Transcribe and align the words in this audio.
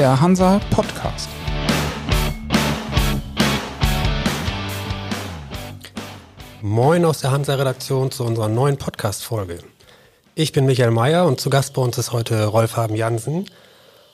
der 0.00 0.18
Hansa 0.18 0.58
Podcast. 0.70 1.28
Moin 6.62 7.04
aus 7.04 7.18
der 7.18 7.32
Hansa-Redaktion 7.32 8.10
zu 8.10 8.24
unserer 8.24 8.48
neuen 8.48 8.78
Podcast-Folge. 8.78 9.58
Ich 10.34 10.52
bin 10.52 10.64
Michael 10.64 10.90
Mayer 10.90 11.26
und 11.26 11.38
zu 11.38 11.50
Gast 11.50 11.74
bei 11.74 11.82
uns 11.82 11.98
ist 11.98 12.12
heute 12.12 12.46
Rolf 12.46 12.78
Haben 12.78 12.96
Jansen, 12.96 13.44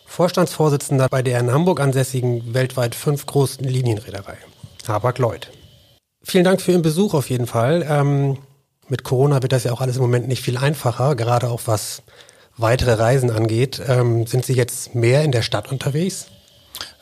Vorstandsvorsitzender 0.07 1.07
bei 1.09 1.23
der 1.23 1.39
in 1.39 1.53
Hamburg 1.53 1.79
ansässigen 1.79 2.53
weltweit 2.53 2.96
fünf 2.96 3.25
großen 3.25 3.64
Linienreederei, 3.64 4.39
Hapag-Lloyd. 4.89 5.53
Vielen 6.25 6.43
Dank 6.43 6.61
für 6.61 6.73
Ihren 6.73 6.82
Besuch 6.82 7.14
auf 7.14 7.30
jeden 7.30 7.46
Fall. 7.46 7.87
Ähm, 7.89 8.39
mit 8.89 9.05
Corona 9.05 9.41
wird 9.41 9.53
das 9.53 9.62
ja 9.62 9.71
auch 9.71 9.80
alles 9.80 9.95
im 9.95 10.03
Moment 10.03 10.27
nicht 10.27 10.43
viel 10.43 10.59
einfacher, 10.59 11.14
gerade 11.14 11.48
auch 11.48 11.61
was 11.66 12.03
weitere 12.56 12.95
Reisen 12.95 13.30
angeht. 13.30 13.80
Ähm, 13.87 14.27
sind 14.27 14.45
Sie 14.45 14.55
jetzt 14.55 14.95
mehr 14.95 15.23
in 15.24 15.33
der 15.33 15.42
Stadt 15.42 15.70
unterwegs? 15.70 16.27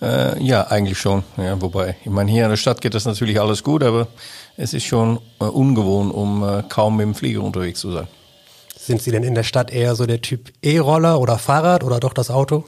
Äh, 0.01 0.43
ja, 0.43 0.67
eigentlich 0.69 0.99
schon. 0.99 1.25
Ja, 1.37 1.61
wobei, 1.61 1.97
ich 2.05 2.11
meine, 2.11 2.31
hier 2.31 2.45
in 2.45 2.51
der 2.51 2.57
Stadt 2.57 2.81
geht 2.81 2.95
das 2.95 3.05
natürlich 3.05 3.41
alles 3.41 3.63
gut, 3.63 3.83
aber 3.83 4.09
es 4.57 4.75
ist 4.75 4.85
schon 4.85 5.19
äh, 5.41 5.45
ungewohnt, 5.45 6.13
um 6.13 6.43
äh, 6.43 6.63
kaum 6.69 6.97
mit 6.97 7.05
dem 7.05 7.15
Flieger 7.15 7.43
unterwegs 7.43 7.81
zu 7.81 7.93
sein. 7.93 8.09
Sind 8.77 9.03
Sie 9.03 9.11
denn 9.11 9.23
in 9.23 9.35
der 9.35 9.45
Stadt 9.45 9.71
eher 9.71 9.95
so 9.95 10.07
der 10.07 10.21
Typ 10.21 10.53
E-Roller 10.63 11.19
oder 11.21 11.39
Fahrrad 11.39 11.85
oder 11.85 12.01
doch 12.01 12.13
das 12.13 12.31
Auto? 12.31 12.65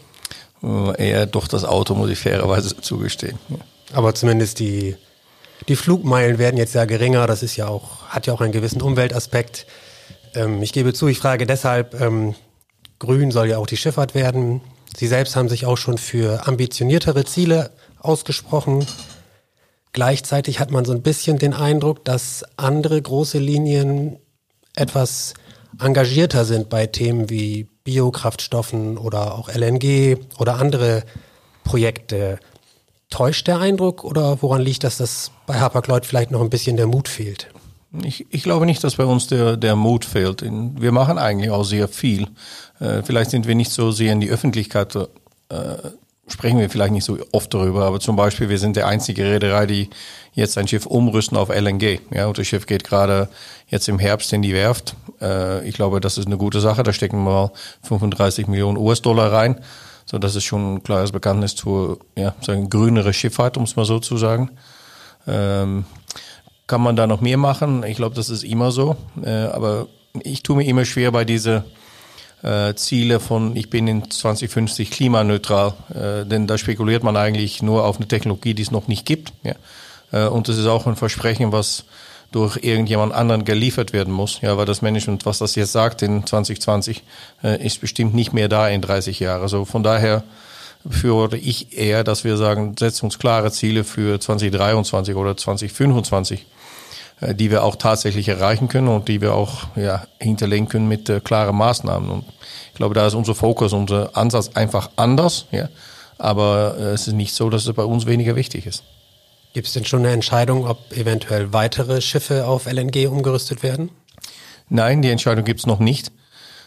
Äh, 0.63 1.11
eher 1.11 1.27
doch 1.27 1.49
das 1.49 1.65
Auto, 1.65 1.95
muss 1.95 2.11
ich 2.11 2.19
fairerweise 2.19 2.77
zugestehen. 2.81 3.39
Ja. 3.49 3.57
Aber 3.93 4.15
zumindest 4.15 4.59
die, 4.59 4.97
die 5.69 5.77
Flugmeilen 5.77 6.39
werden 6.39 6.57
jetzt 6.57 6.75
ja 6.75 6.85
geringer. 6.85 7.27
Das 7.27 7.43
ist 7.43 7.57
ja 7.57 7.69
auch, 7.69 8.07
hat 8.09 8.27
ja 8.27 8.33
auch 8.33 8.41
einen 8.41 8.53
gewissen 8.53 8.83
Umweltaspekt. 8.83 9.67
Ähm, 10.35 10.63
ich 10.63 10.73
gebe 10.73 10.93
zu, 10.93 11.09
ich 11.09 11.19
frage 11.19 11.47
deshalb, 11.47 12.01
ähm, 12.01 12.35
grün 12.99 13.31
soll 13.31 13.49
ja 13.49 13.59
auch 13.59 13.67
die 13.67 13.77
Schifffahrt 13.77 14.15
werden. 14.15 14.61
Sie 14.97 15.07
selbst 15.07 15.37
haben 15.37 15.49
sich 15.49 15.67
auch 15.67 15.77
schon 15.77 15.99
für 15.99 16.47
ambitioniertere 16.47 17.25
Ziele 17.25 17.71
ausgesprochen. 17.99 18.87
Gleichzeitig 19.93 20.61
hat 20.61 20.71
man 20.71 20.85
so 20.85 20.93
ein 20.93 21.03
bisschen 21.03 21.39
den 21.39 21.55
Eindruck, 21.55 22.05
dass 22.05 22.45
andere 22.57 23.01
große 23.01 23.39
Linien 23.39 24.19
etwas 24.75 25.35
engagierter 25.81 26.45
sind 26.45 26.69
bei 26.69 26.87
Themen 26.87 27.29
wie 27.31 27.69
Biokraftstoffen 27.85 28.99
oder 28.99 29.35
auch 29.35 29.49
LNG 29.49 30.19
oder 30.39 30.57
andere 30.57 31.05
Projekte. 31.65 32.39
Täuscht 33.11 33.47
der 33.47 33.59
Eindruck 33.59 34.05
oder 34.05 34.43
woran 34.43 34.63
liegt 34.63 34.85
das, 34.85 34.97
dass 34.97 35.31
bei 35.47 35.61
Hapag-Lloyd 35.61 36.05
vielleicht 36.05 36.31
noch 36.31 36.41
ein 36.41 36.51
bisschen 36.51 36.77
der 36.77 36.87
Mut 36.87 37.09
fehlt? 37.09 37.49
Ich, 38.03 38.27
ich 38.31 38.43
glaube 38.43 38.67
nicht, 38.67 38.83
dass 38.85 38.97
bei 38.97 39.05
uns 39.05 39.27
der, 39.27 39.57
der 39.57 39.77
Mut 39.77 40.05
fehlt. 40.05 40.43
Wir 40.43 40.93
machen 40.93 41.19
eigentlich 41.19 41.51
auch 41.51 41.65
sehr 41.65 41.89
viel. 41.89 42.29
Äh, 42.81 43.03
vielleicht 43.03 43.31
sind 43.31 43.47
wir 43.47 43.55
nicht 43.55 43.71
so 43.71 43.91
sehr 43.91 44.13
in 44.13 44.21
die 44.21 44.31
Öffentlichkeit, 44.31 44.95
äh, 44.95 45.07
sprechen 46.29 46.59
wir 46.59 46.69
vielleicht 46.69 46.93
nicht 46.93 47.05
so 47.05 47.19
oft 47.33 47.53
darüber, 47.55 47.85
aber 47.85 48.01
zum 48.01 48.17
Beispiel, 48.17 48.49
wir 48.49 48.59
sind 48.59 48.77
der 48.77 48.89
einzige 48.89 49.25
Reederei, 49.25 49.67
die 49.67 49.91
jetzt 50.33 50.59
ein 50.59 50.67
Schiff 50.69 50.87
umrüsten 50.87 51.37
auf 51.37 51.49
LNG. 51.49 52.01
Ja, 52.13 52.27
und 52.27 52.37
das 52.37 52.47
Schiff 52.47 52.67
geht 52.67 52.85
gerade 52.85 53.29
jetzt 53.69 53.89
im 53.89 53.99
Herbst 53.99 54.33
in 54.33 54.43
die 54.43 54.53
Werft. 54.53 54.97
Äh, 55.21 55.67
ich 55.69 55.75
glaube, 55.75 56.01
das 56.01 56.19
ist 56.19 56.27
eine 56.27 56.37
gute 56.37 56.61
Sache. 56.61 56.83
Da 56.83 56.93
stecken 56.93 57.19
wir 57.19 57.31
mal 57.31 57.51
35 57.83 58.47
Millionen 58.49 58.77
US-Dollar 58.77 59.33
rein. 59.33 59.61
So, 60.05 60.19
das 60.19 60.37
ist 60.37 60.45
schon 60.45 60.75
ein 60.75 60.83
klares 60.83 61.11
Bekanntnis 61.11 61.57
zur 61.57 61.99
ja, 62.17 62.35
sagen, 62.41 62.71
grünere 62.71 63.13
Schifffahrt, 63.13 63.57
um 63.57 63.65
es 63.65 63.77
mal 63.77 63.85
so 63.85 63.99
zu 63.99 64.17
sagen. 64.17 64.51
Ähm, 65.27 65.85
kann 66.67 66.81
man 66.81 66.97
da 66.97 67.07
noch 67.07 67.21
mehr 67.21 67.37
machen? 67.37 67.85
Ich 67.85 67.97
glaube, 67.97 68.15
das 68.15 68.31
ist 68.31 68.45
immer 68.45 68.71
so. 68.71 68.97
Äh, 69.23 69.31
aber 69.31 69.87
ich 70.23 70.43
tue 70.43 70.57
mir 70.57 70.65
immer 70.65 70.85
schwer 70.85 71.13
bei 71.13 71.25
diese 71.25 71.65
äh, 72.43 72.75
Ziele 72.75 73.21
von 73.21 73.57
ich 73.57 73.71
bin 73.71 73.87
in 73.87 74.11
2050 74.11 74.91
klimaneutral, 74.91 75.75
äh, 75.95 76.27
denn 76.27 76.47
da 76.47 76.59
spekuliert 76.59 77.03
man 77.03 77.17
eigentlich 77.17 77.63
nur 77.63 77.85
auf 77.85 77.97
eine 77.97 78.09
Technologie, 78.09 78.55
die 78.55 78.63
es 78.63 78.71
noch 78.71 78.89
nicht 78.89 79.07
gibt. 79.07 79.33
Ja. 79.43 79.55
Äh, 80.13 80.29
und 80.29 80.49
das 80.49 80.57
ist 80.57 80.67
auch 80.67 80.87
ein 80.87 80.97
Versprechen, 80.97 81.53
was 81.53 81.85
durch 82.33 82.59
irgendjemand 82.63 83.15
anderen 83.15 83.45
geliefert 83.45 83.93
werden 83.93 84.13
muss. 84.13 84.41
Ja, 84.41 84.57
weil 84.57 84.67
das 84.67 84.83
Management, 84.83 85.27
was 85.27 85.39
das 85.39 85.55
jetzt 85.55 85.73
sagt 85.73 86.03
in 86.03 86.27
2020, 86.27 87.03
äh, 87.43 87.65
ist 87.65 87.81
bestimmt 87.81 88.15
nicht 88.15 88.33
mehr 88.33 88.49
da 88.49 88.69
in 88.69 88.83
30 88.83 89.21
Jahren. 89.21 89.43
Also 89.43 89.65
von 89.65 89.83
daher 89.83 90.25
befürworte 90.85 91.37
ich 91.37 91.77
eher, 91.77 92.05
dass 92.05 92.25
wir 92.25 92.37
sagen, 92.37 92.75
setzen 92.79 93.07
uns 93.07 93.19
klare 93.19 93.51
Ziele 93.51 93.85
für 93.85 94.21
2023 94.21 95.15
oder 95.17 95.37
2025, 95.37 96.41
äh, 96.41 96.45
die 97.21 97.51
wir 97.51 97.65
auch 97.65 97.77
tatsächlich 97.77 98.29
erreichen 98.29 98.69
können 98.69 98.89
und 98.89 99.09
die 99.09 99.21
wir 99.21 99.35
auch 99.35 99.69
ja, 99.75 100.07
hinterlegen 100.21 100.69
können 100.69 100.89
mit 100.89 101.09
äh, 101.09 101.21
klaren 101.21 101.57
Maßnahmen. 101.57 102.11
Und 102.11 102.25
ich 102.73 102.77
glaube, 102.77 102.95
da 102.95 103.07
ist 103.07 103.15
unser 103.15 103.35
Fokus, 103.35 103.73
unser 103.73 104.17
Ansatz 104.17 104.51
einfach 104.55 104.91
anders. 104.97 105.47
Ja. 105.51 105.69
Aber 106.19 106.77
äh, 106.79 106.83
es 106.93 107.09
ist 107.09 107.15
nicht 107.15 107.35
so, 107.35 107.49
dass 107.51 107.67
es 107.67 107.73
bei 107.73 107.85
uns 107.85 108.07
weniger 108.07 108.37
wichtig 108.37 108.67
ist. 108.67 108.85
Gibt 109.55 109.67
es 109.69 109.73
denn 109.73 109.87
schon 109.87 110.01
eine 110.01 110.13
Entscheidung, 110.13 110.67
ob 110.67 110.93
eventuell 110.93 111.55
weitere 111.55 112.03
Schiffe 112.03 112.47
auf 112.47 112.67
LNG 112.67 113.07
umgerüstet 113.09 113.63
werden? 113.63 113.91
Nein, 114.69 115.01
die 115.01 115.11
Entscheidung 115.11 115.45
gibt 115.45 115.61
es 115.61 115.67
noch 115.67 115.79
nicht. 115.79 116.13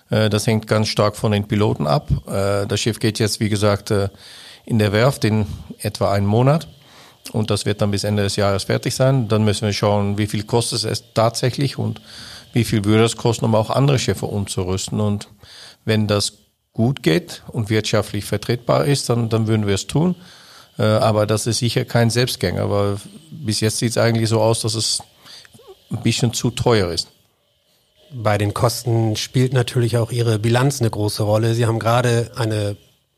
Äh, 0.09 0.29
das 0.29 0.47
hängt 0.47 0.65
ganz 0.65 0.87
stark 0.87 1.15
von 1.15 1.31
den 1.31 1.47
Piloten 1.47 1.85
ab. 1.85 2.09
Äh, 2.27 2.65
das 2.65 2.79
Schiff 2.79 2.99
geht 2.99 3.19
jetzt, 3.19 3.39
wie 3.39 3.49
gesagt, 3.49 3.91
äh, 3.91 4.09
in 4.65 4.79
der 4.79 4.91
Werft 4.91 5.23
in 5.25 5.45
etwa 5.79 6.11
einen 6.11 6.25
Monat. 6.25 6.67
Und 7.31 7.49
das 7.49 7.65
wird 7.65 7.81
dann 7.81 7.91
bis 7.91 8.03
Ende 8.03 8.23
des 8.23 8.35
Jahres 8.35 8.63
fertig 8.63 8.95
sein. 8.95 9.27
Dann 9.27 9.43
müssen 9.43 9.65
wir 9.65 9.73
schauen, 9.73 10.17
wie 10.17 10.27
viel 10.27 10.43
kostet 10.43 10.83
es 10.83 11.13
tatsächlich 11.13 11.77
und 11.77 12.01
wie 12.53 12.63
viel 12.63 12.85
würde 12.85 13.03
es 13.03 13.17
kosten, 13.17 13.45
um 13.45 13.55
auch 13.55 13.69
andere 13.69 13.99
Schiffe 13.99 14.25
umzurüsten. 14.25 14.99
Und 14.99 15.29
wenn 15.85 16.07
das 16.07 16.33
gut 16.73 17.03
geht 17.03 17.43
und 17.47 17.69
wirtschaftlich 17.69 18.25
vertretbar 18.25 18.85
ist, 18.85 19.09
dann, 19.09 19.29
dann 19.29 19.47
würden 19.47 19.67
wir 19.67 19.75
es 19.75 19.87
tun. 19.87 20.15
Äh, 20.77 20.83
aber 20.83 21.27
das 21.27 21.45
ist 21.45 21.59
sicher 21.59 21.85
kein 21.85 22.09
Selbstgänger, 22.09 22.69
weil 22.71 22.97
bis 23.29 23.59
jetzt 23.59 23.77
sieht 23.77 23.91
es 23.91 23.97
eigentlich 23.97 24.29
so 24.29 24.41
aus, 24.41 24.61
dass 24.61 24.75
es 24.75 25.03
ein 25.91 26.01
bisschen 26.01 26.33
zu 26.33 26.51
teuer 26.51 26.91
ist. 26.91 27.09
Bei 28.11 28.37
den 28.37 28.53
Kosten 28.53 29.15
spielt 29.15 29.53
natürlich 29.53 29.97
auch 29.97 30.11
Ihre 30.11 30.39
Bilanz 30.39 30.79
eine 30.79 30.89
große 30.89 31.21
Rolle. 31.21 31.53
Sie 31.53 31.67
haben 31.67 31.77
gerade 31.77 32.31
eine 32.35 32.75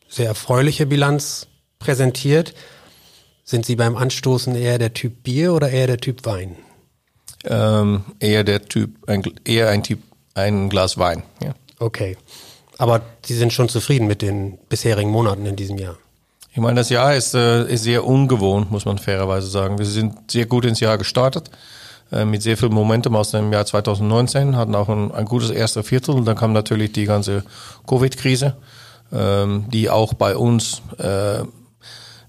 sehr 0.10 0.28
erfreuliche 0.28 0.86
Bilanz 0.86 1.48
präsentiert. 1.80 2.54
Sind 3.44 3.66
Sie 3.66 3.76
beim 3.76 3.96
Anstoßen 3.96 4.56
eher 4.56 4.78
der 4.78 4.94
Typ 4.94 5.24
Bier 5.24 5.54
oder 5.54 5.70
eher 5.70 5.88
der 5.88 5.98
Typ 5.98 6.26
Wein? 6.26 6.56
Ähm, 7.46 8.04
eher 8.20 8.44
der 8.44 8.66
Typ, 8.66 8.92
ein, 9.08 9.24
eher 9.46 9.70
ein 9.70 9.84
Typ, 9.84 10.00
ein 10.34 10.70
Glas 10.70 10.98
Wein. 10.98 11.24
Ja. 11.44 11.54
Okay. 11.80 12.18
Aber 12.78 13.02
Sie 13.26 13.36
sind 13.36 13.54
schon 13.54 13.70
zufrieden 13.70 14.08
mit 14.08 14.22
den 14.22 14.58
bisherigen 14.70 15.10
Monaten 15.12 15.46
in 15.46 15.56
diesem 15.56 15.78
Jahr? 15.78 15.98
Ich 16.54 16.58
meine, 16.58 16.76
das 16.76 16.90
Jahr 16.90 17.16
ist, 17.16 17.34
äh, 17.34 17.66
ist 17.72 17.84
sehr 17.84 18.06
ungewohnt, 18.06 18.72
muss 18.72 18.86
man 18.86 18.98
fairerweise 18.98 19.48
sagen. 19.48 19.78
Wir 19.78 19.86
sind 19.86 20.32
sehr 20.32 20.46
gut 20.46 20.66
ins 20.66 20.82
Jahr 20.82 20.98
gestartet, 20.98 21.50
äh, 22.12 22.26
mit 22.26 22.42
sehr 22.42 22.58
viel 22.58 22.70
Momentum 22.70 23.16
aus 23.16 23.32
dem 23.32 23.54
Jahr 23.54 23.66
2019, 23.66 24.58
hatten 24.58 24.76
auch 24.76 24.90
ein, 24.90 25.12
ein 25.12 25.26
gutes 25.26 25.50
erstes 25.50 25.88
Viertel 25.88 26.16
und 26.16 26.26
dann 26.26 26.36
kam 26.36 26.52
natürlich 26.52 26.92
die 26.92 27.06
ganze 27.06 27.46
Covid-Krise, 27.88 28.58
ähm, 29.14 29.66
die 29.72 29.90
auch 29.90 30.14
bei 30.14 30.36
uns 30.36 30.82
äh, 30.98 31.44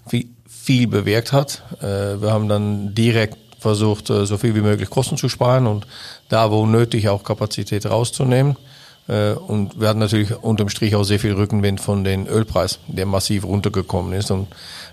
viel, 0.07 0.29
viel 0.63 0.87
bewirkt 0.87 1.33
hat. 1.33 1.63
Äh, 1.81 2.23
wir 2.23 2.33
haben 2.33 2.49
dann 2.49 2.95
direkt 2.95 3.37
versucht, 3.59 4.11
äh, 4.11 4.27
so 4.27 4.39
viel 4.39 4.55
wie 4.55 4.61
möglich 4.61 4.91
Kosten 4.91 5.17
zu 5.17 5.29
sparen 5.29 5.67
und 5.67 5.89
da, 6.29 6.53
wo 6.53 6.67
nötig, 6.67 7.09
auch 7.09 7.25
Kapazität 7.25 7.85
rauszunehmen. 7.85 8.57
Äh, 9.09 9.33
und 9.33 9.81
wir 9.81 9.89
hatten 9.89 9.99
natürlich 9.99 10.37
unterm 10.37 10.69
Strich 10.69 10.95
auch 10.95 11.03
sehr 11.03 11.19
viel 11.19 11.33
Rückenwind 11.33 11.81
von 11.81 12.05
den 12.05 12.29
Ölpreis, 12.29 12.79
der 12.87 13.07
massiv 13.07 13.45
runtergekommen 13.45 14.13
ist. 14.13 14.31
Und 14.31 14.47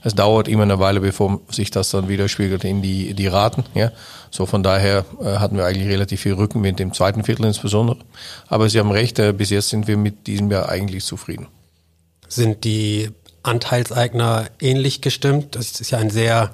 es 0.04 0.16
dauert 0.16 0.48
immer 0.48 0.64
eine 0.64 0.80
Weile, 0.80 1.02
bevor 1.02 1.40
sich 1.52 1.70
das 1.70 1.92
dann 1.92 2.10
widerspiegelt 2.10 2.64
in 2.64 2.82
die, 2.82 3.14
die 3.14 3.28
Raten. 3.28 3.64
Ja. 3.76 3.92
So 4.32 4.48
von 4.48 4.64
daher 4.64 5.06
hatten 5.24 5.56
wir 5.58 5.66
eigentlich 5.66 5.88
relativ 5.88 6.22
viel 6.22 6.34
Rückenwind 6.34 6.80
im 6.80 6.94
zweiten 6.94 7.24
Viertel 7.24 7.46
insbesondere. 7.46 7.98
Aber 8.48 8.70
Sie 8.70 8.80
haben 8.80 8.92
recht, 8.92 9.22
bis 9.38 9.50
jetzt 9.52 9.70
sind 9.70 9.88
wir 9.88 9.98
mit 9.98 10.26
diesem 10.26 10.50
Jahr 10.52 10.70
eigentlich 10.70 11.04
zufrieden. 11.04 11.48
Sind 12.28 12.64
die 12.64 13.10
Anteilseigner 13.44 14.48
ähnlich 14.60 15.02
gestimmt? 15.02 15.56
Das 15.56 15.80
ist 15.80 15.92
ja 15.92 15.98
ein 15.98 16.10
sehr, 16.10 16.52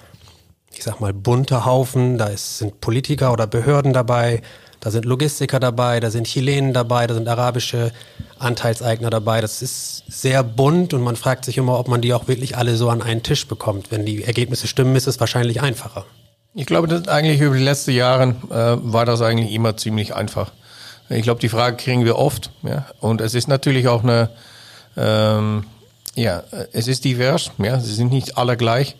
ich 0.74 0.84
sag 0.84 1.00
mal, 1.00 1.14
bunter 1.14 1.66
Haufen. 1.66 2.18
Da 2.18 2.28
ist, 2.28 2.60
sind 2.60 2.82
Politiker 2.82 3.34
oder 3.34 3.48
Behörden 3.48 3.94
dabei. 3.94 4.42
Da 4.86 4.92
sind 4.92 5.06
Logistiker 5.06 5.60
dabei, 5.60 6.00
da 6.00 6.12
sind 6.12 6.28
Chilenen 6.28 6.72
dabei, 6.72 7.08
da 7.08 7.16
sind 7.16 7.28
arabische 7.28 7.92
Anteilseigner 8.38 9.10
dabei. 9.10 9.42
Das 9.42 9.64
ist 9.64 10.04
sehr 10.08 10.44
bunt 10.44 10.94
und 10.94 11.02
man 11.02 11.16
fragt 11.16 11.44
sich 11.46 11.58
immer, 11.58 11.80
ob 11.80 11.88
man 11.88 12.02
die 12.02 12.14
auch 12.14 12.28
wirklich 12.28 12.56
alle 12.56 12.76
so 12.76 12.90
an 12.90 13.02
einen 13.02 13.24
Tisch 13.24 13.48
bekommt. 13.48 13.90
Wenn 13.90 14.06
die 14.06 14.24
Ergebnisse 14.24 14.68
stimmen, 14.68 14.96
ist 14.96 15.08
es 15.08 15.20
wahrscheinlich 15.20 15.62
einfacher. 15.62 16.06
Ich 16.54 16.68
glaube, 16.68 16.88
dass 16.88 17.08
eigentlich 17.08 17.42
über 17.42 17.56
die 17.56 17.64
letzten 17.64 17.92
Jahre 17.92 18.36
äh, 18.52 18.78
war 18.80 19.06
das 19.06 19.24
eigentlich 19.24 19.52
immer 19.54 19.76
ziemlich 19.76 20.14
einfach. 20.14 20.52
Ich 21.10 21.24
glaube, 21.24 21.42
die 21.42 21.50
Frage 21.50 21.78
kriegen 21.78 22.06
wir 22.06 22.18
oft. 22.18 22.52
Ja? 22.62 22.86
Und 23.00 23.22
es 23.22 23.34
ist 23.34 23.48
natürlich 23.48 23.88
auch 23.88 24.04
eine, 24.04 24.30
ähm, 24.96 25.66
ja, 26.16 26.44
es 26.74 26.88
ist 26.88 27.06
divers. 27.06 27.52
Ja? 27.58 27.80
Sie 27.80 27.94
sind 27.94 28.12
nicht 28.12 28.38
alle 28.38 28.58
gleich. 28.58 28.96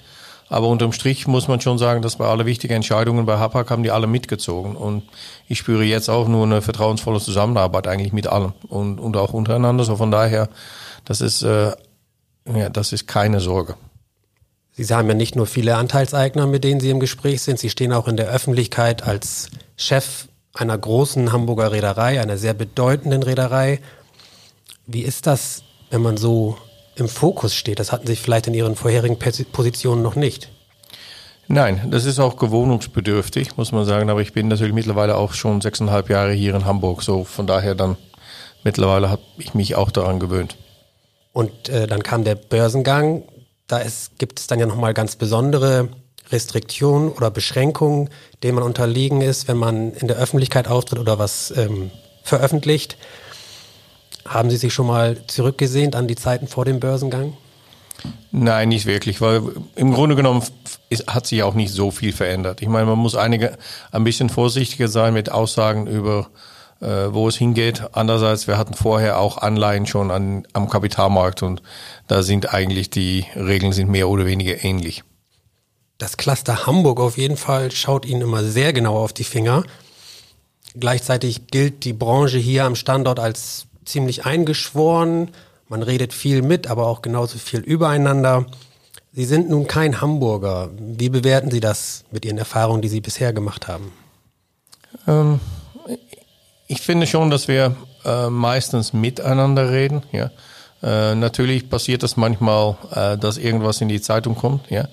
Aber 0.48 0.68
unterm 0.68 0.92
Strich 0.92 1.26
muss 1.26 1.48
man 1.48 1.60
schon 1.60 1.80
sagen, 1.80 2.04
dass 2.04 2.18
bei 2.18 2.28
alle 2.28 2.46
wichtigen 2.46 2.76
Entscheidungen 2.76 3.26
bei 3.26 3.40
Hapag 3.40 3.72
haben 3.72 3.82
die 3.82 3.90
alle 3.90 4.06
mitgezogen. 4.06 4.76
Und 4.76 5.02
ich 5.48 5.58
spüre 5.58 5.84
jetzt 5.84 6.08
auch 6.08 6.28
nur 6.28 6.44
eine 6.44 6.62
vertrauensvolle 6.62 7.20
Zusammenarbeit 7.20 7.88
eigentlich 7.88 8.14
mit 8.14 8.28
allen 8.28 8.54
und, 8.68 9.00
und 9.00 9.18
auch 9.18 9.34
untereinander. 9.34 9.84
So 9.86 9.96
von 9.96 10.12
daher, 10.12 10.50
das 11.04 11.22
ist 11.22 11.42
äh, 11.42 11.72
ja, 12.54 12.70
das 12.70 12.94
ist 12.94 13.08
keine 13.08 13.40
Sorge. 13.40 13.76
Sie 14.74 14.86
haben 14.94 15.08
ja 15.08 15.14
nicht 15.14 15.36
nur 15.36 15.48
viele 15.48 15.78
Anteilseigner, 15.78 16.48
mit 16.48 16.64
denen 16.64 16.80
Sie 16.80 16.90
im 16.90 17.00
Gespräch 17.00 17.42
sind, 17.42 17.60
Sie 17.60 17.70
stehen 17.70 17.94
auch 17.94 18.08
in 18.08 18.18
der 18.18 18.28
Öffentlichkeit 18.28 19.04
als 19.04 19.50
Chef 19.78 20.28
einer 20.54 20.78
großen 20.78 21.32
Hamburger 21.32 21.72
Reederei, 21.72 22.22
einer 22.22 22.38
sehr 22.38 22.54
bedeutenden 22.54 23.24
Reederei. 23.24 23.80
Wie 24.86 25.02
ist 25.02 25.28
das, 25.28 25.64
wenn 25.90 26.02
man 26.02 26.18
so 26.18 26.58
im 26.96 27.08
Fokus 27.08 27.56
steht? 27.56 27.80
Das 27.80 27.92
hatten 27.92 28.08
Sie 28.08 28.16
vielleicht 28.16 28.48
in 28.48 28.54
Ihren 28.54 28.76
vorherigen 28.76 29.18
Positionen 29.18 30.02
noch 30.02 30.16
nicht. 30.16 30.50
Nein, 31.48 31.90
das 31.92 32.06
ist 32.06 32.20
auch 32.20 32.38
gewohnungsbedürftig, 32.38 33.56
muss 33.58 33.72
man 33.72 33.86
sagen. 33.86 34.10
Aber 34.10 34.22
ich 34.22 34.34
bin 34.34 34.48
natürlich 34.48 34.74
mittlerweile 34.74 35.16
auch 35.16 35.34
schon 35.34 35.62
sechseinhalb 35.62 36.10
Jahre 36.10 36.32
hier 36.32 36.56
in 36.56 36.66
Hamburg. 36.66 37.04
So 37.04 37.24
von 37.24 37.46
daher 37.46 37.76
dann 37.76 37.98
mittlerweile 38.64 39.10
habe 39.10 39.22
ich 39.38 39.54
mich 39.54 39.76
auch 39.76 39.92
daran 39.92 40.20
gewöhnt. 40.20 40.58
Und 41.34 41.70
äh, 41.70 41.86
dann 41.86 42.02
kam 42.02 42.24
der 42.24 42.36
Börsengang. 42.36 43.24
Da 43.68 43.80
ist, 43.80 44.18
gibt 44.18 44.40
es 44.40 44.48
dann 44.48 44.60
ja 44.60 44.66
nochmal 44.66 44.94
ganz 44.94 45.16
besondere 45.16 45.90
Restriktionen 46.32 47.12
oder 47.12 47.30
Beschränkungen, 47.30 48.10
denen 48.42 48.56
man 48.56 48.64
unterliegen 48.64 49.22
ist, 49.22 49.48
wenn 49.48 49.58
man 49.58 49.94
in 49.94 50.08
der 50.08 50.18
Öffentlichkeit 50.18 50.68
auftritt 50.68 51.00
oder 51.00 51.20
was 51.20 51.54
ähm, 51.56 51.92
veröffentlicht. 52.24 52.98
Haben 54.28 54.50
Sie 54.50 54.58
sich 54.58 54.74
schon 54.74 54.88
mal 54.88 55.18
zurückgesehnt 55.28 55.96
an 55.96 56.08
die 56.08 56.16
Zeiten 56.16 56.48
vor 56.48 56.66
dem 56.66 56.80
Börsengang? 56.80 57.34
Nein, 58.32 58.70
nicht 58.70 58.86
wirklich, 58.86 59.22
weil 59.22 59.42
im 59.76 59.94
Grunde 59.94 60.16
genommen 60.16 60.44
ist, 60.90 61.08
hat 61.08 61.26
sich 61.28 61.44
auch 61.44 61.54
nicht 61.54 61.72
so 61.72 61.92
viel 61.92 62.12
verändert. 62.12 62.62
Ich 62.62 62.68
meine, 62.68 62.86
man 62.86 63.00
muss 63.00 63.16
einige 63.16 63.58
ein 63.92 64.04
bisschen 64.04 64.30
vorsichtiger 64.30 64.88
sein 64.88 65.14
mit 65.14 65.32
Aussagen 65.32 65.88
über, 65.88 66.28
äh, 66.82 66.86
wo 66.86 67.28
es 67.28 67.38
hingeht. 67.38 67.84
Andererseits, 67.94 68.48
wir 68.48 68.58
hatten 68.58 68.74
vorher 68.74 69.20
auch 69.20 69.38
Anleihen 69.38 69.86
schon 69.86 70.12
an, 70.12 70.46
am 70.54 70.70
Kapitalmarkt 70.70 71.44
und 71.44 71.62
da 72.08 72.24
sind 72.24 72.54
eigentlich 72.54 72.90
die 72.90 73.26
Regeln 73.36 73.72
sind 73.72 73.90
mehr 73.90 74.10
oder 74.10 74.26
weniger 74.26 74.64
ähnlich. 74.64 75.04
Das 75.98 76.18
Cluster 76.18 76.66
Hamburg 76.66 77.00
auf 77.00 77.18
jeden 77.18 77.38
Fall 77.38 77.72
schaut 77.72 78.06
Ihnen 78.06 78.22
immer 78.22 78.44
sehr 78.44 78.74
genau 78.74 78.98
auf 78.98 79.14
die 79.14 79.24
Finger. 79.24 79.64
Gleichzeitig 80.78 81.48
gilt 81.48 81.86
die 81.86 81.94
Branche 81.94 82.38
hier 82.38 82.66
am 82.66 82.76
Standort 82.76 83.18
als 83.18 83.68
ziemlich 83.86 84.26
eingeschworen. 84.26 85.32
Man 85.68 85.84
redet 85.84 86.14
viel 86.14 86.42
mit, 86.42 86.68
aber 86.68 86.88
auch 86.88 87.02
genauso 87.02 87.38
viel 87.38 87.62
übereinander. 87.62 88.46
Sie 89.14 89.26
sind 89.26 89.50
nun 89.50 89.68
kein 89.68 90.02
Hamburger. 90.02 90.70
Wie 90.78 91.10
bewerten 91.10 91.50
Sie 91.50 91.62
das 91.62 92.04
mit 92.12 92.26
Ihren 92.26 92.38
Erfahrungen, 92.38 92.82
die 92.82 92.90
Sie 92.90 93.02
bisher 93.02 93.32
gemacht 93.32 93.68
haben? 93.68 93.94
Ähm, 95.08 95.40
ich 96.68 96.82
finde 96.82 97.08
schon, 97.08 97.30
dass 97.30 97.48
wir 97.48 97.76
äh, 98.04 98.30
meistens 98.30 98.94
miteinander 98.94 99.72
reden. 99.72 100.04
Ja. 100.12 100.32
Äh, 100.84 101.16
natürlich 101.16 101.70
passiert 101.70 102.04
das 102.04 102.18
manchmal, 102.18 102.76
äh, 102.92 103.18
dass 103.18 103.38
irgendwas 103.38 103.82
in 103.82 103.88
die 103.88 104.02
Zeitung 104.02 104.36
kommt. 104.36 104.70
Ja. 104.70 104.88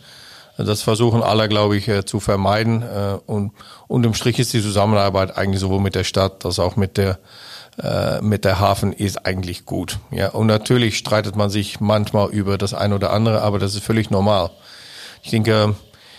Das 0.57 0.83
versuchen 0.83 1.23
alle, 1.23 1.49
glaube 1.49 1.77
ich, 1.77 1.89
äh, 1.89 2.05
zu 2.05 2.21
vermeiden. 2.21 2.83
Äh, 2.83 3.19
und 3.27 3.53
unterm 3.89 4.15
Strich 4.15 4.39
ist 4.39 4.53
die 4.53 4.63
Zusammenarbeit 4.63 5.37
eigentlich 5.37 5.61
sowohl 5.61 5.81
mit 5.81 5.95
der 5.95 6.05
Stadt 6.05 6.45
als 6.45 6.59
auch 6.59 6.77
mit 6.77 6.97
der 6.97 7.19
äh, 7.81 8.21
mit 8.21 8.45
der 8.45 8.61
Hafen 8.61 8.93
ist 8.93 9.25
eigentlich 9.27 9.65
gut. 9.65 9.99
Ja, 10.11 10.31
und 10.31 10.47
natürlich 10.47 10.99
streitet 10.99 11.37
man 11.37 11.51
sich 11.51 11.81
manchmal 11.81 12.31
über 12.31 12.59
das 12.59 12.75
eine 12.75 12.95
oder 12.95 13.13
andere, 13.13 13.43
aber 13.43 13.59
das 13.59 13.75
ist 13.75 13.85
völlig 13.85 14.11
normal. 14.11 14.51
Ich 15.23 15.31
denke, 15.31 15.75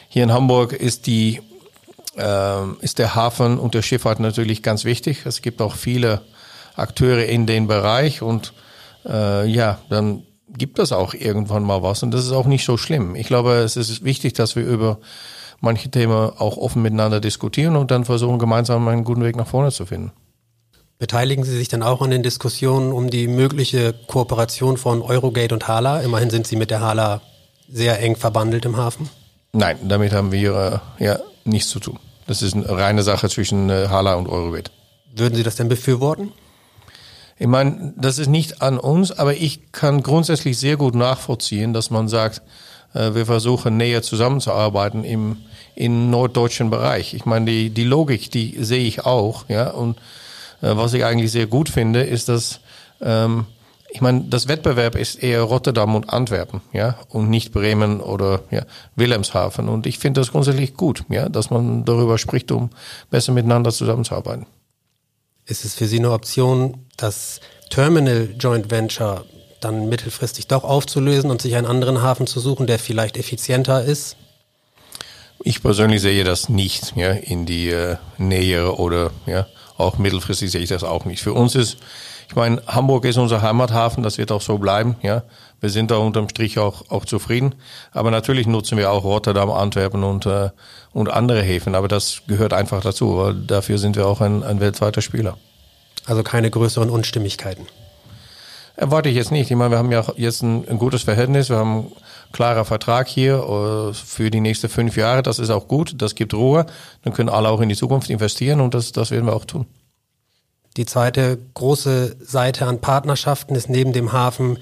hier 0.10 0.24
in 0.24 0.32
Hamburg 0.32 0.74
ist 0.74 1.08
die 1.08 1.42
äh, 2.18 2.68
ist 2.82 3.00
der 3.00 3.16
Hafen 3.16 3.58
und 3.60 3.74
der 3.74 3.82
Schifffahrt 3.82 4.20
natürlich 4.20 4.64
ganz 4.64 4.86
wichtig. 4.86 5.26
Es 5.26 5.42
gibt 5.42 5.62
auch 5.62 5.76
viele 5.76 6.22
Akteure 6.76 7.26
in 7.26 7.46
dem 7.46 7.68
Bereich 7.68 8.22
und 8.22 8.54
äh, 9.06 9.48
ja, 9.48 9.80
dann 9.90 10.24
gibt 10.50 10.80
es 10.80 10.92
auch 10.92 11.14
irgendwann 11.14 11.64
mal 11.64 11.82
was 11.82 12.04
und 12.04 12.12
das 12.12 12.26
ist 12.26 12.32
auch 12.32 12.46
nicht 12.46 12.66
so 12.66 12.78
schlimm. 12.78 13.16
Ich 13.16 13.28
glaube, 13.28 13.56
es 13.56 13.76
ist 13.76 14.04
wichtig, 14.04 14.34
dass 14.34 14.56
wir 14.56 14.64
über 14.64 15.00
manche 15.62 15.90
Themen 15.90 16.32
auch 16.38 16.58
offen 16.58 16.82
miteinander 16.82 17.20
diskutieren 17.20 17.76
und 17.76 17.90
dann 17.90 18.06
versuchen, 18.06 18.40
gemeinsam 18.40 18.88
einen 18.88 19.04
guten 19.04 19.24
Weg 19.24 19.36
nach 19.36 19.48
vorne 19.48 19.72
zu 19.72 19.86
finden. 19.86 20.12
Beteiligen 21.00 21.44
Sie 21.44 21.58
sich 21.58 21.68
dann 21.68 21.84
auch 21.84 22.02
an 22.02 22.12
den 22.12 22.24
Diskussionen 22.24 22.92
um 22.92 23.10
die 23.10 23.28
mögliche 23.28 23.94
Kooperation 24.08 24.78
von 24.78 25.02
Eurogate 25.02 25.54
und 25.54 25.68
Hala? 25.68 26.02
Immerhin 26.02 26.30
sind 26.30 26.48
Sie 26.48 26.56
mit 26.56 26.72
der 26.72 26.82
Hala 26.82 27.22
sehr 27.70 28.00
eng 28.00 28.16
verbandelt 28.16 28.66
im 28.66 28.78
Hafen. 28.78 29.10
Nein, 29.52 29.78
damit 29.88 30.14
haben 30.14 30.32
wir 30.32 30.82
äh, 31.00 31.04
ja 31.04 31.20
nichts 31.44 31.70
zu 31.70 31.80
tun. 31.80 32.00
Das 32.28 32.42
ist 32.42 32.54
eine 32.54 32.70
reine 32.70 33.04
Sache 33.04 33.30
zwischen 33.30 33.70
äh, 33.70 33.88
Hala 33.90 34.16
und 34.16 34.28
Eurogate. 34.28 34.72
Würden 35.16 35.36
Sie 35.36 35.44
das 35.44 35.56
denn 35.56 35.70
befürworten? 35.70 36.32
Ich 37.38 37.48
meine, 37.48 37.94
das 37.98 38.20
ist 38.20 38.30
nicht 38.30 38.62
an 38.62 38.78
uns, 38.78 39.12
aber 39.12 39.34
ich 39.36 39.72
kann 39.72 40.04
grundsätzlich 40.04 40.58
sehr 40.58 40.78
gut 40.78 40.96
nachvollziehen, 40.96 41.74
dass 41.74 41.90
man 41.90 42.08
sagt, 42.08 42.42
äh, 42.94 43.14
wir 43.14 43.26
versuchen 43.26 43.78
näher 43.78 44.02
zusammenzuarbeiten 44.02 45.04
im, 45.04 45.38
im 45.76 46.10
norddeutschen 46.10 46.70
Bereich. 46.70 47.14
Ich 47.14 47.26
meine, 47.26 47.46
die, 47.46 47.70
die 47.70 47.84
Logik, 47.84 48.32
die 48.32 48.64
sehe 48.64 48.86
ich 48.86 49.06
auch, 49.06 49.46
ja, 49.50 49.72
und 49.72 49.98
was 50.72 50.94
ich 50.94 51.06
eigentlich 51.06 51.32
sehr 51.32 51.48
gut 51.48 51.70
finde, 51.70 52.02
ist, 52.02 52.30
dass 52.30 52.60
ähm, 53.02 53.46
ich 53.94 54.02
meine, 54.02 54.24
das 54.24 54.48
Wettbewerb 54.48 54.96
ist 54.96 55.22
eher 55.22 55.44
Rotterdam 55.44 55.94
und 55.94 56.10
Antwerpen, 56.10 56.62
ja, 56.72 56.98
und 57.10 57.30
nicht 57.30 57.52
Bremen 57.52 58.02
oder 58.02 58.42
ja, 58.50 58.66
Wilhelmshaven. 58.96 59.70
Und 59.70 59.86
ich 59.86 60.00
finde 60.00 60.20
das 60.20 60.32
grundsätzlich 60.32 60.74
gut, 60.74 61.04
ja, 61.10 61.30
dass 61.30 61.52
man 61.52 61.86
darüber 61.86 62.18
spricht, 62.18 62.52
um 62.52 62.72
besser 63.12 63.34
miteinander 63.34 63.72
zusammenzuarbeiten. 63.72 64.48
Ist 65.46 65.64
es 65.64 65.76
für 65.76 65.86
Sie 65.86 66.00
eine 66.00 66.12
Option, 66.12 66.88
das 66.98 67.40
Terminal 67.70 68.30
Joint 68.40 68.72
Venture 68.72 69.26
dann 69.62 69.90
mittelfristig 69.90 70.48
doch 70.48 70.64
aufzulösen 70.64 71.30
und 71.30 71.44
sich 71.44 71.56
einen 71.56 71.68
anderen 71.68 72.02
Hafen 72.02 72.26
zu 72.26 72.40
suchen, 72.40 72.66
der 72.66 72.80
vielleicht 72.80 73.16
effizienter 73.16 73.84
ist? 73.84 74.18
Ich 75.44 75.62
persönlich 75.62 76.02
sehe 76.02 76.24
das 76.24 76.50
nicht 76.50 76.94
ja, 76.96 77.12
in 77.12 77.46
die 77.46 77.70
äh, 77.70 77.98
Nähe 78.18 78.74
oder 78.76 79.12
ja, 79.28 79.46
auch 79.78 79.98
mittelfristig 79.98 80.52
sehe 80.52 80.62
ich 80.62 80.70
das 80.70 80.84
auch 80.84 81.06
nicht. 81.06 81.22
Für 81.22 81.34
uns 81.34 81.56
ist, 81.56 81.78
ich 82.28 82.36
meine, 82.36 82.62
Hamburg 82.68 83.06
ist 83.06 83.18
unser 83.18 83.42
Heimathafen, 83.42 84.04
das 84.04 84.18
wird 84.18 84.32
auch 84.32 84.42
so 84.42 84.58
bleiben. 84.58 84.96
Ja, 85.02 85.24
wir 85.62 85.70
sind 85.70 85.92
da 85.92 85.98
unterm 85.98 86.30
Strich 86.30 86.60
auch, 86.60 86.90
auch 86.90 87.06
zufrieden. 87.06 87.56
Aber 87.92 88.12
natürlich 88.12 88.48
nutzen 88.48 88.78
wir 88.78 88.92
auch 88.92 89.04
Rotterdam, 89.04 89.50
Antwerpen 89.50 90.04
und, 90.04 90.26
äh, 90.26 90.50
und 90.92 91.10
andere 91.10 91.42
Häfen. 91.42 91.76
Aber 91.76 91.88
das 91.88 92.22
gehört 92.28 92.54
einfach 92.54 92.82
dazu, 92.82 93.18
weil 93.18 93.34
dafür 93.34 93.78
sind 93.78 93.96
wir 93.96 94.08
auch 94.08 94.22
ein, 94.22 94.44
ein 94.44 94.60
weltweiter 94.60 95.02
Spieler. 95.02 95.38
Also 96.06 96.22
keine 96.24 96.50
größeren 96.50 96.90
Unstimmigkeiten. 96.90 97.66
Erwarte 98.76 99.08
ich 99.10 99.16
jetzt 99.16 99.32
nicht. 99.32 99.52
Ich 99.52 99.56
meine, 99.56 99.72
wir 99.72 99.78
haben 99.78 99.92
ja 99.92 100.04
jetzt 100.18 100.42
ein, 100.42 100.68
ein 100.68 100.80
gutes 100.80 101.04
Verhältnis. 101.04 101.50
Wir 101.50 101.58
haben 101.58 101.92
klarer 102.34 102.66
Vertrag 102.66 103.08
hier 103.08 103.36
äh, 103.38 103.94
für 103.94 104.30
die 104.30 104.42
nächsten 104.42 104.68
fünf 104.68 104.98
Jahre. 104.98 105.24
Das 105.24 105.40
ist 105.40 105.50
auch 105.50 105.70
gut. 105.70 105.94
Das 106.02 106.16
gibt 106.16 106.34
Ruhe. 106.34 106.66
Dann 107.04 107.14
können 107.14 107.30
alle 107.30 107.48
auch 107.48 107.62
in 107.62 107.70
die 107.70 107.76
Zukunft 107.76 108.10
investieren 108.10 108.60
und 108.60 108.74
das, 108.74 108.92
das 108.92 109.12
werden 109.12 109.26
wir 109.26 109.36
auch 109.36 109.46
tun. 109.46 109.66
Die 110.76 110.86
zweite 110.86 111.38
große 111.54 112.18
Seite 112.20 112.66
an 112.66 112.82
Partnerschaften 112.82 113.56
ist 113.56 113.70
neben 113.70 113.94
dem 113.94 114.12
Hafen 114.12 114.58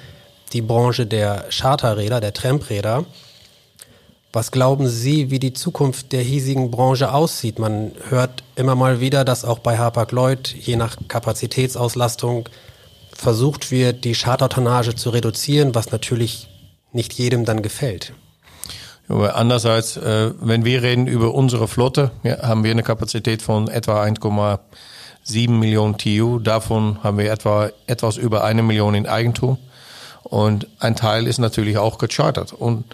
die 0.52 0.62
Branche 0.62 1.06
der 1.06 1.46
Charterräder, 1.50 2.20
der 2.20 2.34
Tramp-Räder. 2.34 3.06
Was 4.34 4.52
glauben 4.52 4.88
Sie, 4.88 5.30
wie 5.30 5.40
die 5.40 5.54
Zukunft 5.54 6.12
der 6.12 6.22
hiesigen 6.22 6.72
Branche 6.72 7.14
aussieht? 7.14 7.60
Man 7.60 7.92
hört 8.10 8.44
immer 8.56 8.76
mal 8.76 9.00
wieder, 9.00 9.24
dass 9.26 9.46
auch 9.46 9.60
bei 9.60 9.78
Hapag-Lloyd 9.78 10.54
je 10.54 10.76
nach 10.76 10.98
Kapazitätsauslastung 11.08 12.48
versucht 13.14 13.72
wird, 13.72 14.04
die 14.04 14.14
Chartertonnage 14.14 14.96
zu 14.96 15.10
reduzieren, 15.10 15.76
was 15.76 15.92
natürlich 15.92 16.48
nicht 16.94 17.14
jedem 17.14 17.46
dann 17.46 17.62
gefällt. 17.62 18.14
Andererseits, 19.08 19.98
äh, 19.98 20.32
wenn 20.40 20.64
wir 20.64 20.84
reden 20.84 21.08
über 21.08 21.34
unsere 21.34 21.68
Flotte, 21.68 22.12
haben 22.24 22.64
wir 22.64 22.72
eine 22.72 22.84
Kapazität 22.84 23.42
von 23.42 23.68
etwa 23.68 24.02
1,7 24.02 25.50
Millionen 25.50 25.98
TU. 25.98 26.40
Davon 26.40 27.04
haben 27.04 27.18
wir 27.18 27.30
etwa 27.30 27.70
etwas 27.88 28.18
über 28.18 28.44
eine 28.44 28.64
Million 28.64 28.96
in 28.96 29.08
Eigentum. 29.08 29.58
Und 30.24 30.68
ein 30.80 30.96
Teil 30.96 31.28
ist 31.28 31.40
natürlich 31.40 31.78
auch 31.78 31.98
gechartert. 31.98 32.54
Und 32.54 32.86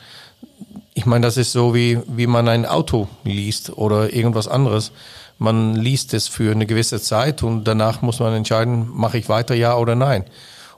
ich 0.96 1.06
meine, 1.06 1.28
das 1.28 1.38
ist 1.38 1.52
so 1.52 1.76
wie, 1.76 2.00
wie 2.08 2.26
man 2.26 2.48
ein 2.48 2.66
Auto 2.66 3.08
liest 3.24 3.78
oder 3.78 4.12
irgendwas 4.12 4.48
anderes 4.48 4.92
man 5.40 5.76
liest 5.76 6.14
es 6.14 6.28
für 6.28 6.52
eine 6.52 6.66
gewisse 6.66 7.02
Zeit 7.02 7.44
und 7.44 7.66
danach 7.66 8.02
muss 8.02 8.20
man 8.20 8.34
entscheiden, 8.34 8.90
mache 8.92 9.18
ich 9.18 9.30
weiter 9.30 9.56
ja 9.56 9.76
oder 9.76 9.96
nein. 9.96 10.26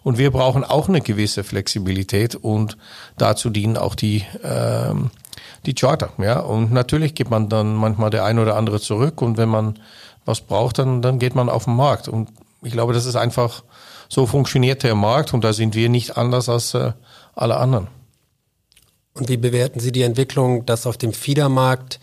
Und 0.04 0.18
wir 0.18 0.32
brauchen 0.32 0.64
auch 0.64 0.88
eine 0.88 1.02
gewisse 1.02 1.44
Flexibilität 1.44 2.36
und 2.36 2.78
dazu 3.18 3.50
dienen 3.50 3.78
auch 3.78 3.96
die, 3.96 4.24
ähm, 4.44 5.12
die 5.66 5.74
Charter. 5.74 6.14
Ja? 6.18 6.40
Und 6.40 6.72
natürlich 6.72 7.16
gibt 7.16 7.32
man 7.32 7.50
dann 7.50 7.76
manchmal 7.76 8.10
der 8.10 8.24
ein 8.24 8.40
oder 8.40 8.56
andere 8.56 8.80
zurück 8.80 9.22
und 9.22 9.38
wenn 9.38 9.50
man 9.50 9.80
was 10.26 10.42
braucht, 10.42 10.80
dann, 10.80 11.02
dann 11.02 11.20
geht 11.20 11.36
man 11.36 11.50
auf 11.50 11.66
den 11.66 11.76
Markt. 11.76 12.08
Und 12.08 12.30
ich 12.62 12.72
glaube, 12.72 12.94
das 12.94 13.06
ist 13.06 13.16
einfach, 13.16 13.64
so 14.08 14.26
funktioniert 14.26 14.84
der 14.84 14.96
Markt 14.96 15.34
und 15.34 15.44
da 15.44 15.54
sind 15.54 15.76
wir 15.76 15.90
nicht 15.90 16.18
anders 16.18 16.50
als 16.50 16.74
äh, 16.74 16.94
alle 17.36 17.58
anderen. 17.58 17.88
Und 19.14 19.30
wie 19.30 19.38
bewerten 19.38 19.80
Sie 19.80 19.92
die 19.92 20.04
Entwicklung, 20.04 20.66
dass 20.66 20.88
auf 20.88 20.98
dem 20.98 21.14
Fiedermarkt 21.14 22.00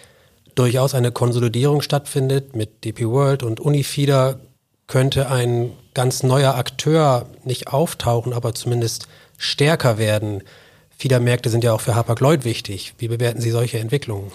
durchaus 0.55 0.95
eine 0.95 1.13
Konsolidierung 1.13 1.83
stattfindet 1.83 2.57
mit 2.57 2.85
DP 2.85 3.07
World 3.07 3.43
und 3.43 3.61
Unifeeder, 3.61 4.41
könnte 4.87 5.31
ein 5.31 5.73
ganz 5.97 6.23
neuer 6.23 6.57
Akteur 6.57 7.25
nicht 7.43 7.69
auftauchen, 7.69 8.35
aber 8.35 8.55
zumindest 8.55 9.09
stärker 9.39 9.97
werden. 9.97 10.43
Fiedermärkte 10.99 11.49
sind 11.49 11.65
ja 11.65 11.73
auch 11.73 11.81
für 11.81 11.95
Hapag-Lloyd 11.95 12.45
wichtig. 12.45 12.93
Wie 12.99 13.09
bewerten 13.09 13.41
Sie 13.41 13.51
solche 13.51 13.79
Entwicklungen? 13.79 14.31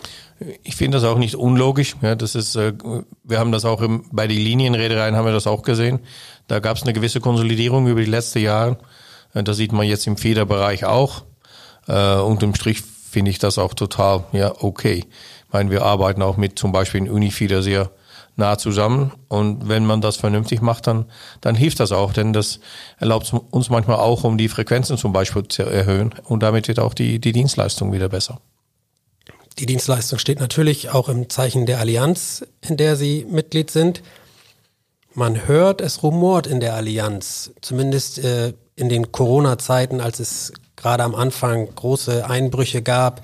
Ich 0.64 0.76
finde 0.76 0.98
das 0.98 1.08
auch 1.08 1.20
nicht 1.20 1.36
unlogisch. 1.36 1.96
Ja, 2.02 2.16
das 2.16 2.34
ist, 2.34 2.56
äh, 2.56 2.74
wir 3.24 3.38
haben 3.38 3.52
das 3.52 3.64
auch 3.64 3.82
im, 3.82 4.06
bei 4.12 4.26
den 4.26 4.40
Linienreedereien 4.40 5.16
haben 5.16 5.26
wir 5.26 5.34
das 5.34 5.46
auch 5.46 5.62
gesehen. 5.62 6.00
Da 6.48 6.60
gab 6.60 6.78
es 6.78 6.84
eine 6.84 6.94
gewisse 6.94 7.20
Konsolidierung 7.20 7.88
über 7.88 8.02
die 8.02 8.10
letzten 8.10 8.40
Jahre. 8.40 8.78
Äh, 9.36 9.44
das 9.44 9.58
sieht 9.58 9.72
man 9.72 9.86
jetzt 9.86 10.08
im 10.08 10.18
Federbereich 10.18 10.86
auch. 10.86 11.26
Äh, 11.88 12.16
unterm 12.16 12.56
Strich 12.56 12.82
finde 12.82 13.30
ich 13.30 13.38
das 13.38 13.60
auch 13.60 13.76
total 13.76 14.24
ja 14.32 14.52
okay. 14.64 15.06
Ich 15.06 15.54
meine, 15.54 15.70
wir 15.70 15.84
arbeiten 15.84 16.24
auch 16.24 16.38
mit 16.38 16.58
zum 16.58 16.72
Beispiel 16.72 17.02
in 17.02 17.10
Unifeeder 17.10 17.62
sehr 17.62 17.92
nah 18.36 18.58
zusammen. 18.58 19.12
Und 19.28 19.68
wenn 19.68 19.86
man 19.86 20.02
das 20.02 20.18
vernünftig 20.18 20.62
macht, 20.62 20.88
dann, 20.88 21.06
dann 21.42 21.56
hilft 21.56 21.80
das 21.80 21.92
auch, 21.92 22.14
denn 22.14 22.34
das 22.34 22.60
erlaubt 23.00 23.34
uns 23.52 23.70
manchmal 23.70 23.98
auch, 23.98 24.24
um 24.24 24.38
die 24.38 24.50
Frequenzen 24.50 24.98
zum 24.98 25.14
Beispiel 25.14 25.48
zu 25.48 25.64
erhöhen. 25.64 26.14
Und 26.26 26.44
damit 26.44 26.68
wird 26.68 26.80
auch 26.80 26.94
die, 26.94 27.20
die 27.20 27.32
Dienstleistung 27.32 27.92
wieder 27.92 28.10
besser. 28.10 28.40
Die 29.60 29.66
Dienstleistung 29.66 30.18
steht 30.18 30.40
natürlich 30.40 30.90
auch 30.90 31.10
im 31.10 31.30
Zeichen 31.30 31.66
der 31.66 31.80
Allianz, 31.80 32.46
in 32.62 32.78
der 32.78 32.96
Sie 32.96 33.26
Mitglied 33.30 33.70
sind. 33.70 34.02
Man 35.14 35.46
hört, 35.48 35.82
es 35.82 36.04
rumort 36.04 36.48
in 36.48 36.62
der 36.62 36.74
Allianz, 36.74 37.52
zumindest 37.62 38.20
äh, 38.20 38.54
in 38.76 38.88
den 38.88 39.12
Corona-Zeiten, 39.12 40.00
als 40.00 40.20
es 40.20 40.54
gerade 40.78 41.04
am 41.04 41.16
Anfang 41.16 41.68
große 41.76 42.28
Einbrüche 42.28 42.82
gab, 42.82 43.22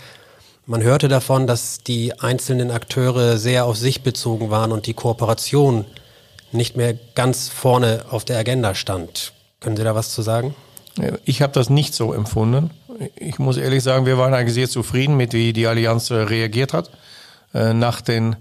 man 0.67 0.83
hörte 0.83 1.07
davon, 1.07 1.47
dass 1.47 1.79
die 1.79 2.19
einzelnen 2.19 2.71
Akteure 2.71 3.37
sehr 3.37 3.65
auf 3.65 3.77
sich 3.77 4.03
bezogen 4.03 4.49
waren 4.51 4.71
und 4.71 4.85
die 4.85 4.93
Kooperation 4.93 5.85
nicht 6.51 6.75
mehr 6.75 6.93
ganz 7.15 7.47
vorne 7.49 8.05
auf 8.09 8.25
der 8.25 8.37
Agenda 8.37 8.75
stand. 8.75 9.33
Können 9.61 9.77
Sie 9.77 9.83
da 9.83 9.95
was 9.95 10.13
zu 10.13 10.21
sagen? 10.21 10.53
Ich 11.25 11.41
habe 11.41 11.53
das 11.53 11.69
nicht 11.69 11.93
so 11.93 12.13
empfunden. 12.13 12.71
Ich 13.15 13.39
muss 13.39 13.57
ehrlich 13.57 13.83
sagen, 13.83 14.05
wir 14.05 14.17
waren 14.17 14.33
eigentlich 14.33 14.55
sehr 14.55 14.69
zufrieden 14.69 15.15
mit, 15.15 15.33
wie 15.33 15.53
die 15.53 15.67
Allianz 15.67 16.11
reagiert 16.11 16.73
hat. 16.73 16.91
Äh, 17.53 17.73
nach, 17.73 18.01
den, 18.01 18.35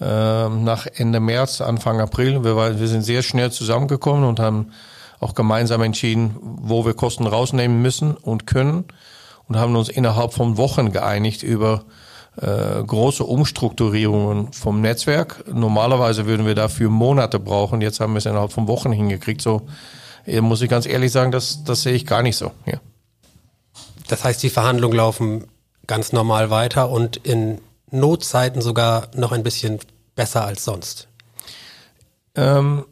äh, 0.00 0.48
nach 0.48 0.86
Ende 0.86 1.20
März, 1.20 1.60
Anfang 1.60 2.00
April. 2.00 2.44
Wir, 2.44 2.54
war, 2.54 2.78
wir 2.78 2.88
sind 2.88 3.02
sehr 3.02 3.22
schnell 3.22 3.50
zusammengekommen 3.50 4.24
und 4.24 4.38
haben 4.38 4.72
auch 5.18 5.34
gemeinsam 5.34 5.82
entschieden, 5.82 6.36
wo 6.40 6.84
wir 6.84 6.94
Kosten 6.94 7.26
rausnehmen 7.26 7.80
müssen 7.80 8.14
und 8.14 8.46
können 8.46 8.84
und 9.48 9.56
haben 9.56 9.76
uns 9.76 9.88
innerhalb 9.88 10.32
von 10.32 10.56
Wochen 10.56 10.92
geeinigt 10.92 11.42
über 11.42 11.84
äh, 12.36 12.82
große 12.82 13.24
Umstrukturierungen 13.24 14.52
vom 14.52 14.80
Netzwerk. 14.80 15.44
Normalerweise 15.52 16.26
würden 16.26 16.46
wir 16.46 16.54
dafür 16.54 16.90
Monate 16.90 17.38
brauchen. 17.38 17.80
Jetzt 17.80 18.00
haben 18.00 18.12
wir 18.12 18.18
es 18.18 18.26
innerhalb 18.26 18.52
von 18.52 18.68
Wochen 18.68 18.92
hingekriegt. 18.92 19.40
So 19.40 19.62
muss 20.40 20.60
ich 20.60 20.68
ganz 20.68 20.86
ehrlich 20.86 21.12
sagen, 21.12 21.30
das, 21.30 21.62
das 21.64 21.82
sehe 21.82 21.92
ich 21.92 22.04
gar 22.04 22.22
nicht 22.22 22.36
so. 22.36 22.50
Ja. 22.66 22.80
Das 24.08 24.24
heißt, 24.24 24.42
die 24.42 24.50
Verhandlungen 24.50 24.96
laufen 24.96 25.46
ganz 25.86 26.12
normal 26.12 26.50
weiter 26.50 26.90
und 26.90 27.16
in 27.16 27.60
Notzeiten 27.90 28.60
sogar 28.60 29.08
noch 29.14 29.32
ein 29.32 29.42
bisschen 29.42 29.78
besser 30.14 30.44
als 30.44 30.64
sonst. 30.64 31.08
Ähm, 32.34 32.84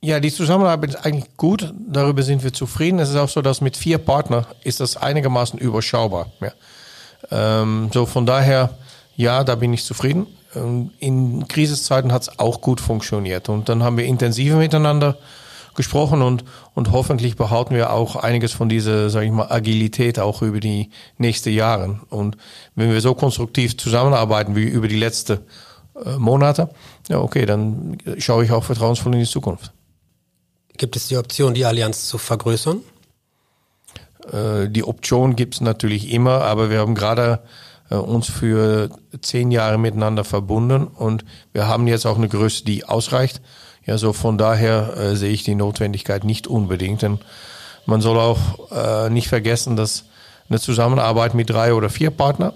ja, 0.00 0.18
die 0.18 0.32
Zusammenarbeit 0.32 0.90
ist 0.90 1.06
eigentlich 1.06 1.36
gut. 1.36 1.72
Darüber 1.86 2.22
sind 2.22 2.42
wir 2.42 2.52
zufrieden. 2.52 2.98
Es 2.98 3.10
ist 3.10 3.16
auch 3.16 3.28
so, 3.28 3.42
dass 3.42 3.60
mit 3.60 3.76
vier 3.76 3.98
Partnern 3.98 4.46
ist 4.64 4.80
das 4.80 4.96
einigermaßen 4.96 5.58
überschaubar. 5.58 6.26
Ja. 6.40 6.52
Ähm, 7.30 7.90
so 7.92 8.06
von 8.06 8.26
daher, 8.26 8.70
ja, 9.16 9.44
da 9.44 9.54
bin 9.54 9.72
ich 9.72 9.84
zufrieden. 9.84 10.26
Ähm, 10.56 10.90
in 10.98 11.46
Krisenzeiten 11.46 12.12
hat 12.12 12.22
es 12.22 12.38
auch 12.38 12.60
gut 12.60 12.80
funktioniert. 12.80 13.48
Und 13.48 13.68
dann 13.68 13.82
haben 13.82 13.96
wir 13.96 14.04
intensiver 14.04 14.56
miteinander 14.56 15.16
gesprochen 15.76 16.20
und, 16.20 16.44
und 16.74 16.90
hoffentlich 16.90 17.36
behalten 17.36 17.76
wir 17.76 17.92
auch 17.92 18.16
einiges 18.16 18.52
von 18.52 18.68
dieser, 18.68 19.08
sage 19.08 19.26
ich 19.26 19.32
mal, 19.32 19.52
Agilität 19.52 20.18
auch 20.18 20.42
über 20.42 20.58
die 20.58 20.90
nächsten 21.16 21.50
Jahre. 21.50 22.00
Und 22.08 22.36
wenn 22.74 22.90
wir 22.90 23.00
so 23.00 23.14
konstruktiv 23.14 23.76
zusammenarbeiten 23.78 24.56
wie 24.56 24.64
über 24.64 24.88
die 24.88 24.98
letzten 24.98 25.34
äh, 25.34 25.38
Monate, 26.18 26.70
ja, 27.08 27.20
okay, 27.20 27.46
dann 27.46 27.98
schaue 28.18 28.44
ich 28.44 28.52
auch 28.52 28.64
vertrauensvoll 28.64 29.14
in 29.14 29.20
die 29.20 29.26
Zukunft. 29.26 29.72
Gibt 30.76 30.96
es 30.96 31.08
die 31.08 31.16
Option, 31.16 31.54
die 31.54 31.64
Allianz 31.64 32.08
zu 32.08 32.16
vergrößern? 32.16 32.80
Äh, 34.32 34.68
die 34.68 34.84
Option 34.84 35.36
gibt 35.36 35.54
es 35.54 35.60
natürlich 35.60 36.12
immer, 36.12 36.42
aber 36.42 36.70
wir 36.70 36.78
haben 36.78 36.94
gerade 36.94 37.40
äh, 37.90 37.96
uns 37.96 38.28
für 38.28 38.90
zehn 39.20 39.50
Jahre 39.50 39.78
miteinander 39.78 40.24
verbunden 40.24 40.86
und 40.86 41.24
wir 41.52 41.66
haben 41.66 41.86
jetzt 41.86 42.06
auch 42.06 42.16
eine 42.16 42.28
Größe, 42.28 42.64
die 42.64 42.84
ausreicht. 42.84 43.40
Ja, 43.84 43.98
so 43.98 44.12
von 44.12 44.38
daher 44.38 44.96
äh, 44.96 45.16
sehe 45.16 45.32
ich 45.32 45.42
die 45.42 45.54
Notwendigkeit 45.54 46.24
nicht 46.24 46.46
unbedingt. 46.46 47.02
Denn 47.02 47.18
man 47.86 48.00
soll 48.00 48.18
auch 48.18 48.38
äh, 48.70 49.10
nicht 49.10 49.28
vergessen, 49.28 49.76
dass 49.76 50.04
eine 50.48 50.60
Zusammenarbeit 50.60 51.34
mit 51.34 51.50
drei 51.50 51.74
oder 51.74 51.90
vier 51.90 52.10
Partnern 52.10 52.52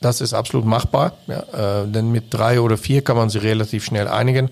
das 0.00 0.20
ist 0.20 0.34
absolut 0.34 0.66
machbar, 0.66 1.16
ja, 1.26 1.82
äh, 1.82 1.88
denn 1.88 2.10
mit 2.10 2.32
drei 2.32 2.60
oder 2.60 2.76
vier 2.76 3.02
kann 3.02 3.16
man 3.16 3.30
sich 3.30 3.42
relativ 3.42 3.84
schnell 3.84 4.08
einigen. 4.08 4.50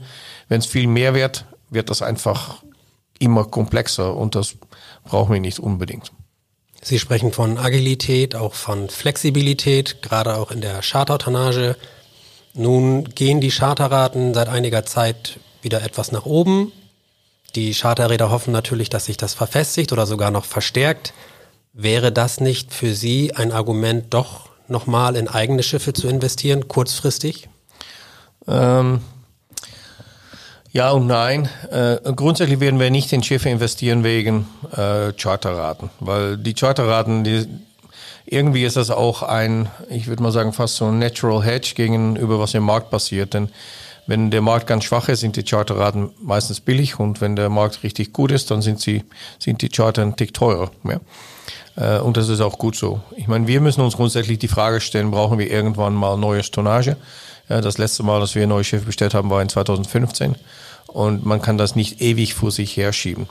Wenn 0.48 0.60
es 0.60 0.66
viel 0.66 0.86
mehr 0.86 1.14
wird, 1.14 1.44
wird 1.70 1.90
das 1.90 2.02
einfach 2.02 2.62
immer 3.18 3.44
komplexer 3.44 4.16
und 4.16 4.34
das 4.34 4.56
brauchen 5.04 5.32
wir 5.32 5.40
nicht 5.40 5.58
unbedingt. 5.58 6.12
Sie 6.82 6.98
sprechen 6.98 7.32
von 7.32 7.56
Agilität, 7.56 8.34
auch 8.34 8.54
von 8.54 8.90
Flexibilität, 8.90 10.02
gerade 10.02 10.36
auch 10.36 10.50
in 10.50 10.60
der 10.60 10.82
Chartertonnage. 10.82 11.76
Nun 12.52 13.04
gehen 13.04 13.40
die 13.40 13.50
Charterraten 13.50 14.34
seit 14.34 14.48
einiger 14.48 14.84
Zeit 14.84 15.40
wieder 15.62 15.82
etwas 15.82 16.12
nach 16.12 16.26
oben. 16.26 16.72
Die 17.54 17.72
Charterräder 17.72 18.30
hoffen 18.30 18.52
natürlich, 18.52 18.90
dass 18.90 19.06
sich 19.06 19.16
das 19.16 19.32
verfestigt 19.32 19.92
oder 19.92 20.06
sogar 20.06 20.30
noch 20.30 20.44
verstärkt. 20.44 21.14
Wäre 21.72 22.12
das 22.12 22.40
nicht 22.40 22.74
für 22.74 22.94
Sie 22.94 23.34
ein 23.34 23.50
Argument, 23.50 24.12
doch 24.12 24.50
nochmal 24.68 25.16
in 25.16 25.28
eigene 25.28 25.62
Schiffe 25.62 25.92
zu 25.92 26.08
investieren, 26.08 26.68
kurzfristig? 26.68 27.48
Ähm, 28.46 29.00
ja 30.72 30.90
und 30.90 31.06
nein. 31.06 31.48
Äh, 31.70 31.98
grundsätzlich 32.16 32.60
werden 32.60 32.80
wir 32.80 32.90
nicht 32.90 33.12
in 33.12 33.22
Schiffe 33.22 33.48
investieren 33.48 34.04
wegen 34.04 34.48
äh, 34.72 35.12
Charterraten, 35.12 35.90
weil 36.00 36.36
die 36.36 36.54
Charterraten, 36.54 37.24
die, 37.24 37.46
irgendwie 38.26 38.64
ist 38.64 38.76
das 38.76 38.90
auch 38.90 39.22
ein, 39.22 39.68
ich 39.90 40.06
würde 40.06 40.22
mal 40.22 40.32
sagen, 40.32 40.52
fast 40.52 40.76
so 40.76 40.86
ein 40.86 40.98
Natural 40.98 41.44
Hedge 41.44 41.74
gegenüber 41.74 42.38
was 42.40 42.54
im 42.54 42.64
Markt 42.64 42.90
passiert. 42.90 43.34
Denn 43.34 43.50
wenn 44.06 44.30
der 44.30 44.42
Markt 44.42 44.66
ganz 44.66 44.84
schwach 44.84 45.08
ist, 45.08 45.20
sind 45.20 45.36
die 45.36 45.44
Charterraten 45.44 46.10
meistens 46.22 46.60
billig 46.60 46.98
und 46.98 47.20
wenn 47.20 47.36
der 47.36 47.48
Markt 47.48 47.82
richtig 47.82 48.12
gut 48.12 48.30
ist, 48.32 48.50
dann 48.50 48.62
sind 48.62 48.80
sie 48.80 49.04
sind 49.38 49.62
die 49.62 49.68
Charter 49.68 50.02
ein 50.02 50.16
Tick 50.16 50.34
teurer. 50.34 50.70
Ja? 50.84 51.00
Äh, 51.76 52.00
und 52.00 52.16
das 52.16 52.28
ist 52.28 52.40
auch 52.40 52.58
gut 52.58 52.76
so. 52.76 53.00
Ich 53.16 53.28
meine, 53.28 53.46
wir 53.46 53.60
müssen 53.60 53.80
uns 53.80 53.96
grundsätzlich 53.96 54.38
die 54.38 54.48
Frage 54.48 54.80
stellen, 54.80 55.10
brauchen 55.10 55.38
wir 55.38 55.50
irgendwann 55.50 55.94
mal 55.94 56.16
neues 56.16 56.50
Tonnage? 56.50 56.96
Ja, 57.48 57.60
das 57.60 57.78
letzte 57.78 58.02
Mal, 58.02 58.20
dass 58.20 58.34
wir 58.34 58.42
ein 58.42 58.48
neues 58.48 58.66
Schiff 58.66 58.84
bestellt 58.84 59.14
haben, 59.14 59.30
war 59.30 59.42
in 59.42 59.48
2015. 59.48 60.34
Und 60.86 61.26
man 61.26 61.42
kann 61.42 61.58
das 61.58 61.76
nicht 61.76 62.00
ewig 62.00 62.34
vor 62.34 62.50
sich 62.50 62.76
herschieben. 62.76 63.26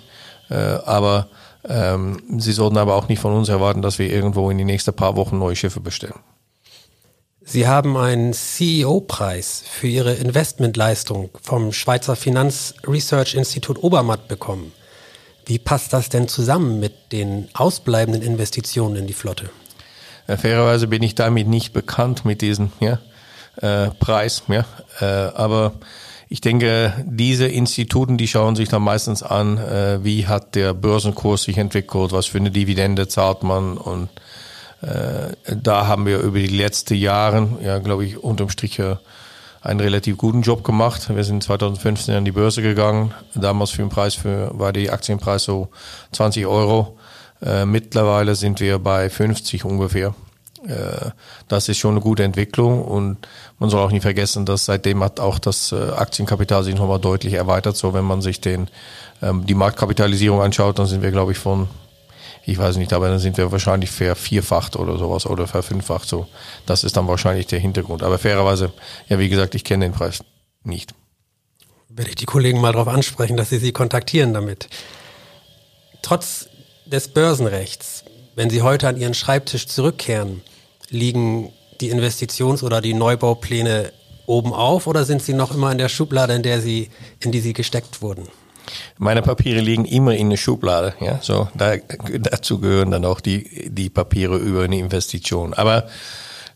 Äh, 0.50 0.56
aber 0.56 1.28
ähm, 1.68 2.22
Sie 2.38 2.52
sollten 2.52 2.78
aber 2.78 2.96
auch 2.96 3.08
nicht 3.08 3.20
von 3.20 3.34
uns 3.34 3.50
erwarten, 3.50 3.82
dass 3.82 4.00
wir 4.00 4.12
irgendwo 4.12 4.50
in 4.50 4.58
die 4.58 4.66
nächsten 4.66 4.94
paar 4.94 5.16
Wochen 5.16 5.40
neue 5.40 5.56
Schiffe 5.56 5.80
bestellen. 5.80 6.20
Sie 7.54 7.68
haben 7.68 7.98
einen 7.98 8.34
CEO-Preis 8.34 9.64
für 9.70 9.86
Ihre 9.86 10.16
Investmentleistung 10.16 11.30
vom 11.40 11.72
Schweizer 11.72 12.16
Finanz 12.16 12.74
Research 12.88 13.36
Institut 13.36 13.84
Obermatt 13.84 14.28
bekommen. 14.28 14.72
Wie 15.46 15.60
passt 15.60 15.94
das 15.94 16.10
denn 16.10 16.28
zusammen 16.28 16.80
mit 16.80 17.12
den 17.12 17.50
ausbleibenden 17.54 18.24
Investitionen 18.24 18.96
in 18.96 19.06
die 19.06 19.14
Flotte? 19.14 19.52
Ja, 20.28 20.38
fairerweise 20.38 20.88
bin 20.88 21.04
ich 21.04 21.14
damit 21.14 21.48
nicht 21.48 21.74
bekannt 21.74 22.26
mit 22.26 22.42
diesem 22.42 22.72
ja, 22.80 22.98
äh, 23.58 23.92
Preis. 24.00 24.42
Ja, 24.48 24.66
äh, 25.00 25.06
aber 25.06 25.74
ich 26.30 26.42
denke, 26.42 27.06
diese 27.06 27.46
Instituten, 27.46 28.18
die 28.18 28.28
schauen 28.28 28.56
sich 28.56 28.70
dann 28.70 28.82
meistens 28.82 29.22
an, 29.22 29.60
äh, 29.60 30.04
wie 30.04 30.26
hat 30.26 30.56
der 30.56 30.74
Börsenkurs 30.74 31.44
sich 31.44 31.60
entwickelt, 31.60 32.14
was 32.14 32.26
für 32.26 32.40
eine 32.40 32.50
Dividende 32.50 33.08
zahlt 33.08 33.44
man 33.44 33.78
und 33.78 34.06
äh, 34.06 34.22
da 34.84 35.88
haben 35.88 36.06
wir 36.06 36.20
über 36.20 36.40
die 36.40 36.48
letzten 36.48 36.96
Jahre, 36.96 37.48
ja, 37.62 37.80
glaube 37.80 38.06
ich, 38.06 38.18
unterm 38.18 38.50
Strich 38.50 38.82
einen 39.64 39.80
relativ 39.80 40.18
guten 40.18 40.42
Job 40.42 40.64
gemacht. 40.64 41.10
Wir 41.16 41.24
sind 41.24 41.44
2015 41.44 42.16
an 42.16 42.26
die 42.26 42.32
Börse 42.32 42.62
gegangen. 42.62 43.14
Damals 43.34 43.72
für 43.72 43.82
den 43.82 43.90
Preis 43.90 44.14
für, 44.14 44.52
war 44.54 44.74
die 44.74 44.90
Aktienpreis 44.90 45.44
so 45.44 45.70
20 46.12 46.46
Euro. 46.46 46.98
Äh, 47.42 47.66
mittlerweile 47.66 48.36
sind 48.36 48.60
wir 48.60 48.80
bei 48.80 49.10
50 49.10 49.64
ungefähr. 49.64 50.14
Äh, 50.68 51.12
das 51.48 51.70
ist 51.70 51.78
schon 51.78 51.92
eine 51.92 52.02
gute 52.02 52.24
Entwicklung 52.24 52.84
und 52.84 53.26
man 53.60 53.70
soll 53.70 53.82
auch 53.82 53.92
nicht 53.92 54.02
vergessen, 54.02 54.46
dass 54.46 54.66
seitdem 54.66 55.02
hat 55.02 55.22
auch 55.22 55.40
das 55.40 55.72
äh, 55.72 55.92
Aktienkapital 55.92 56.64
sich 56.64 56.76
nochmal 56.76 57.00
deutlich 57.00 57.34
erweitert. 57.34 57.78
So, 57.78 57.94
wenn 57.94 58.06
man 58.06 58.22
sich 58.22 58.42
den, 58.42 58.68
ähm, 59.22 59.46
die 59.46 59.56
Marktkapitalisierung 59.56 60.42
anschaut, 60.42 60.78
dann 60.78 60.88
sind 60.88 61.04
wir, 61.04 61.12
glaube 61.12 61.32
ich, 61.32 61.38
von 61.38 61.70
ich 62.46 62.58
weiß 62.58 62.78
nicht, 62.78 62.92
aber 62.92 63.08
dann 63.08 63.20
sind 63.20 63.38
wir 63.38 63.52
wahrscheinlich 63.52 63.90
vervierfacht 63.90 64.76
oder 64.76 64.98
sowas 64.98 65.26
oder 65.26 65.48
verfünffacht 65.48 66.08
so. 66.08 66.28
Das 66.66 66.84
ist 66.84 66.98
dann 66.98 67.08
wahrscheinlich 67.08 67.48
der 67.48 67.60
Hintergrund. 67.60 68.04
Aber 68.04 68.20
fairerweise, 68.20 68.74
ja, 69.08 69.18
wie 69.18 69.30
gesagt, 69.30 69.56
ich 69.56 69.64
kenne 69.64 69.86
den 69.86 69.94
Preis 69.94 70.24
nicht. 70.64 70.94
Werde 71.88 72.10
ich 72.10 72.16
die 72.16 72.26
Kollegen 72.26 72.60
mal 72.60 72.74
darauf 72.74 72.88
ansprechen, 72.88 73.38
dass 73.38 73.50
sie 73.50 73.60
sie 73.60 73.72
kontaktieren 73.72 74.34
damit. 74.34 74.68
Trotz 76.02 76.50
des 76.86 77.08
Börsenrechts 77.08 78.04
Wenn 78.36 78.50
Sie 78.50 78.64
heute 78.64 78.88
an 78.88 78.98
Ihren 78.98 79.14
Schreibtisch 79.14 79.68
zurückkehren, 79.68 80.42
liegen 80.90 81.54
die 81.80 81.94
Investitions- 81.94 82.64
oder 82.64 82.82
die 82.82 82.96
Neubaupläne 82.96 83.94
oben 84.26 84.54
auf 84.54 84.88
oder 84.88 85.06
sind 85.06 85.22
sie 85.22 85.34
noch 85.34 85.54
immer 85.54 85.72
in 85.72 85.78
der 85.78 85.90
Schublade, 85.90 86.34
in 86.34 86.44
der 86.44 86.60
sie, 86.60 86.90
in 87.20 87.32
die 87.32 87.42
sie 87.42 87.54
gesteckt 87.54 88.02
wurden? 88.02 88.28
Meine 88.98 89.22
Papiere 89.22 89.62
liegen 89.62 89.86
immer 89.86 90.16
in 90.16 90.30
der 90.30 90.38
Schublade. 90.38 90.94
Ja, 91.00 91.20
so 91.22 91.48
da, 91.56 91.76
dazu 92.20 92.60
gehören 92.60 92.92
dann 92.92 93.06
auch 93.06 93.20
die 93.20 93.70
die 93.70 93.90
Papiere 93.90 94.38
über 94.38 94.64
eine 94.64 94.78
Investition. 94.78 95.54
Aber 95.54 95.88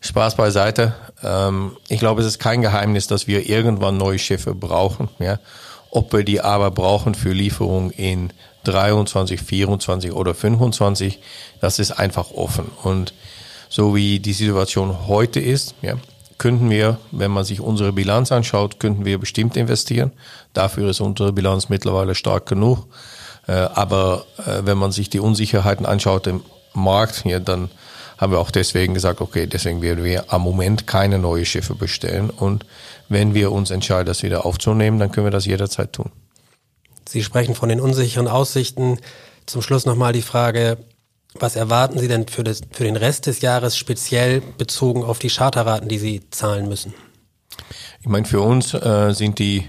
Spaß 0.01 0.35
beiseite. 0.35 0.95
Ähm, 1.23 1.75
ich 1.87 1.99
glaube, 1.99 2.21
es 2.21 2.27
ist 2.27 2.39
kein 2.39 2.61
Geheimnis, 2.61 3.07
dass 3.07 3.27
wir 3.27 3.49
irgendwann 3.49 3.97
neue 3.97 4.19
Schiffe 4.19 4.53
brauchen. 4.53 5.09
Ja, 5.19 5.39
ob 5.91 6.13
wir 6.13 6.23
die 6.23 6.41
aber 6.41 6.71
brauchen 6.71 7.15
für 7.15 7.31
Lieferung 7.31 7.91
in 7.91 8.31
23, 8.65 9.41
24 9.41 10.11
oder 10.11 10.33
25, 10.33 11.19
das 11.61 11.79
ist 11.79 11.91
einfach 11.91 12.31
offen. 12.31 12.69
Und 12.83 13.13
so 13.69 13.95
wie 13.95 14.19
die 14.19 14.33
Situation 14.33 15.07
heute 15.07 15.39
ist, 15.39 15.75
ja, 15.81 15.95
könnten 16.37 16.69
wir, 16.69 16.99
wenn 17.11 17.31
man 17.31 17.43
sich 17.43 17.61
unsere 17.61 17.91
Bilanz 17.93 18.31
anschaut, 18.31 18.79
könnten 18.79 19.05
wir 19.05 19.17
bestimmt 19.17 19.57
investieren. 19.57 20.11
Dafür 20.53 20.89
ist 20.89 20.99
unsere 20.99 21.33
Bilanz 21.33 21.69
mittlerweile 21.69 22.15
stark 22.15 22.45
genug. 22.45 22.87
Äh, 23.47 23.53
aber 23.53 24.25
äh, 24.37 24.61
wenn 24.63 24.77
man 24.77 24.91
sich 24.91 25.09
die 25.09 25.19
Unsicherheiten 25.19 25.85
anschaut 25.85 26.27
im 26.27 26.41
Markt, 26.73 27.25
ja, 27.25 27.39
dann 27.39 27.69
haben 28.17 28.31
wir 28.31 28.39
auch 28.39 28.51
deswegen 28.51 28.93
gesagt, 28.93 29.21
okay, 29.21 29.47
deswegen 29.47 29.81
werden 29.81 30.03
wir 30.03 30.31
am 30.33 30.41
Moment 30.41 30.87
keine 30.87 31.19
neue 31.19 31.45
Schiffe 31.45 31.75
bestellen. 31.75 32.29
Und 32.29 32.65
wenn 33.09 33.33
wir 33.33 33.51
uns 33.51 33.71
entscheiden, 33.71 34.07
das 34.07 34.23
wieder 34.23 34.45
aufzunehmen, 34.45 34.99
dann 34.99 35.11
können 35.11 35.27
wir 35.27 35.31
das 35.31 35.45
jederzeit 35.45 35.93
tun. 35.93 36.11
Sie 37.07 37.23
sprechen 37.23 37.55
von 37.55 37.69
den 37.69 37.79
unsicheren 37.79 38.27
Aussichten. 38.27 38.99
Zum 39.45 39.61
Schluss 39.61 39.85
nochmal 39.85 40.13
die 40.13 40.21
Frage, 40.21 40.77
was 41.33 41.55
erwarten 41.55 41.99
Sie 41.99 42.07
denn 42.07 42.27
für, 42.27 42.43
das, 42.43 42.61
für 42.71 42.83
den 42.83 42.95
Rest 42.95 43.25
des 43.25 43.41
Jahres 43.41 43.77
speziell 43.77 44.41
bezogen 44.41 45.03
auf 45.03 45.19
die 45.19 45.29
Charterraten, 45.29 45.87
die 45.87 45.99
Sie 45.99 46.21
zahlen 46.31 46.67
müssen? 46.67 46.93
Ich 48.01 48.07
meine, 48.07 48.25
für 48.25 48.41
uns 48.41 48.73
äh, 48.73 49.11
sind 49.13 49.39
die, 49.39 49.65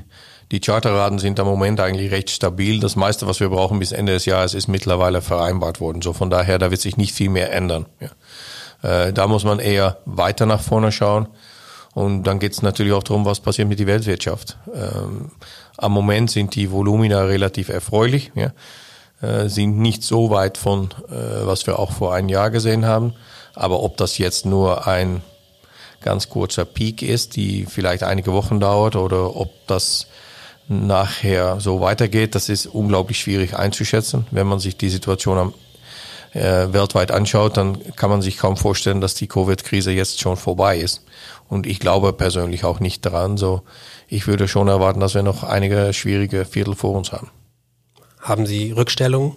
die 0.50 0.60
Charterraten 0.60 1.18
sind 1.18 1.38
im 1.38 1.46
Moment 1.46 1.80
eigentlich 1.80 2.10
recht 2.10 2.30
stabil. 2.30 2.80
Das 2.80 2.96
meiste, 2.96 3.26
was 3.26 3.40
wir 3.40 3.48
brauchen 3.48 3.78
bis 3.78 3.92
Ende 3.92 4.12
des 4.12 4.24
Jahres, 4.24 4.54
ist 4.54 4.68
mittlerweile 4.68 5.22
vereinbart 5.22 5.80
worden. 5.80 6.02
So 6.02 6.12
von 6.12 6.30
daher, 6.30 6.58
da 6.58 6.70
wird 6.70 6.80
sich 6.80 6.96
nicht 6.96 7.14
viel 7.14 7.30
mehr 7.30 7.52
ändern. 7.52 7.86
Ja. 8.00 9.06
Äh, 9.06 9.12
da 9.12 9.26
muss 9.26 9.44
man 9.44 9.58
eher 9.58 9.98
weiter 10.04 10.46
nach 10.46 10.60
vorne 10.60 10.92
schauen. 10.92 11.28
Und 11.94 12.24
dann 12.24 12.38
geht 12.38 12.52
es 12.52 12.62
natürlich 12.62 12.92
auch 12.92 13.02
darum, 13.02 13.24
was 13.24 13.40
passiert 13.40 13.68
mit 13.68 13.80
der 13.80 13.86
Weltwirtschaft. 13.88 14.56
Ähm, 14.72 15.32
am 15.76 15.92
Moment 15.92 16.30
sind 16.30 16.54
die 16.54 16.70
Volumina 16.70 17.22
relativ 17.22 17.68
erfreulich. 17.68 18.30
Ja 18.34 18.52
äh, 19.20 19.48
sind 19.48 19.78
nicht 19.78 20.02
so 20.02 20.30
weit 20.30 20.58
von, 20.58 20.90
äh, 21.08 21.46
was 21.46 21.66
wir 21.66 21.78
auch 21.78 21.92
vor 21.92 22.14
einem 22.14 22.28
Jahr 22.28 22.50
gesehen 22.50 22.86
haben. 22.86 23.14
Aber 23.54 23.82
ob 23.82 23.96
das 23.96 24.18
jetzt 24.18 24.46
nur 24.46 24.86
ein 24.86 25.22
ganz 26.00 26.28
kurzer 26.28 26.64
Peak 26.64 27.02
ist, 27.02 27.36
die 27.36 27.66
vielleicht 27.66 28.04
einige 28.04 28.32
Wochen 28.32 28.60
dauert, 28.60 28.94
oder 28.96 29.34
ob 29.36 29.50
das 29.66 30.06
nachher 30.68 31.60
so 31.60 31.80
weitergeht, 31.80 32.34
das 32.34 32.48
ist 32.48 32.66
unglaublich 32.66 33.18
schwierig 33.18 33.56
einzuschätzen. 33.56 34.26
Wenn 34.30 34.46
man 34.46 34.60
sich 34.60 34.76
die 34.76 34.90
Situation 34.90 35.38
am, 35.38 35.54
äh, 36.34 36.72
weltweit 36.72 37.10
anschaut, 37.10 37.56
dann 37.56 37.78
kann 37.96 38.10
man 38.10 38.22
sich 38.22 38.36
kaum 38.36 38.56
vorstellen, 38.56 39.00
dass 39.00 39.14
die 39.14 39.26
Covid-Krise 39.26 39.90
jetzt 39.92 40.20
schon 40.20 40.36
vorbei 40.36 40.78
ist. 40.78 41.04
Und 41.48 41.66
ich 41.66 41.80
glaube 41.80 42.12
persönlich 42.12 42.64
auch 42.64 42.80
nicht 42.80 43.04
daran. 43.06 43.38
So, 43.38 43.62
ich 44.08 44.26
würde 44.26 44.46
schon 44.46 44.68
erwarten, 44.68 45.00
dass 45.00 45.14
wir 45.14 45.22
noch 45.22 45.42
einige 45.42 45.92
schwierige 45.94 46.44
Viertel 46.44 46.74
vor 46.74 46.92
uns 46.92 47.12
haben. 47.12 47.30
Haben 48.20 48.46
Sie 48.46 48.72
Rückstellungen? 48.72 49.36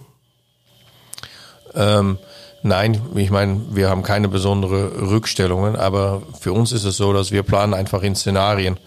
Ähm, 1.74 2.18
nein, 2.62 3.00
ich 3.14 3.30
meine, 3.30 3.60
wir 3.70 3.88
haben 3.88 4.02
keine 4.02 4.28
besondere 4.28 5.10
Rückstellungen, 5.10 5.76
aber 5.76 6.22
für 6.40 6.52
uns 6.52 6.72
ist 6.72 6.84
es 6.84 6.96
so, 6.96 7.12
dass 7.12 7.30
wir 7.30 7.42
planen 7.42 7.74
einfach 7.74 8.02
in 8.02 8.14
Szenarien. 8.14 8.78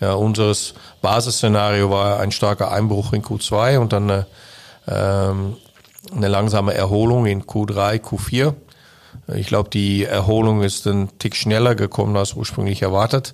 Ja, 0.00 0.12
unseres 0.12 0.74
Basisszenario 1.00 1.90
war 1.90 2.20
ein 2.20 2.30
starker 2.30 2.70
Einbruch 2.70 3.12
in 3.14 3.22
Q2 3.22 3.78
und 3.78 3.92
dann 3.92 4.10
eine, 4.10 4.26
ähm, 4.86 5.56
eine 6.14 6.28
langsame 6.28 6.74
Erholung 6.74 7.24
in 7.24 7.44
Q3, 7.44 8.00
Q4. 8.00 8.54
Ich 9.34 9.46
glaube, 9.46 9.70
die 9.70 10.04
Erholung 10.04 10.62
ist 10.62 10.86
ein 10.86 11.10
Tick 11.18 11.36
schneller 11.36 11.74
gekommen 11.74 12.16
als 12.16 12.34
ursprünglich 12.34 12.82
erwartet. 12.82 13.32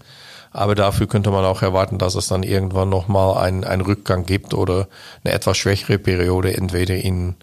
Aber 0.51 0.75
dafür 0.75 1.07
könnte 1.07 1.31
man 1.31 1.45
auch 1.45 1.62
erwarten, 1.62 1.99
dass 1.99 2.14
es 2.14 2.29
dann 2.29 2.42
irgendwann 2.42 2.90
nochmal 2.90 3.38
einen, 3.38 3.64
einen 3.64 3.83
Rückgang 3.83 4.27
gibt 4.27 4.53
oder 4.53 4.87
eine 5.25 5.33
etwas 5.33 5.57
schwächere 5.57 5.99
Periode, 5.99 6.55
entweder 6.55 6.95
in 6.95 7.37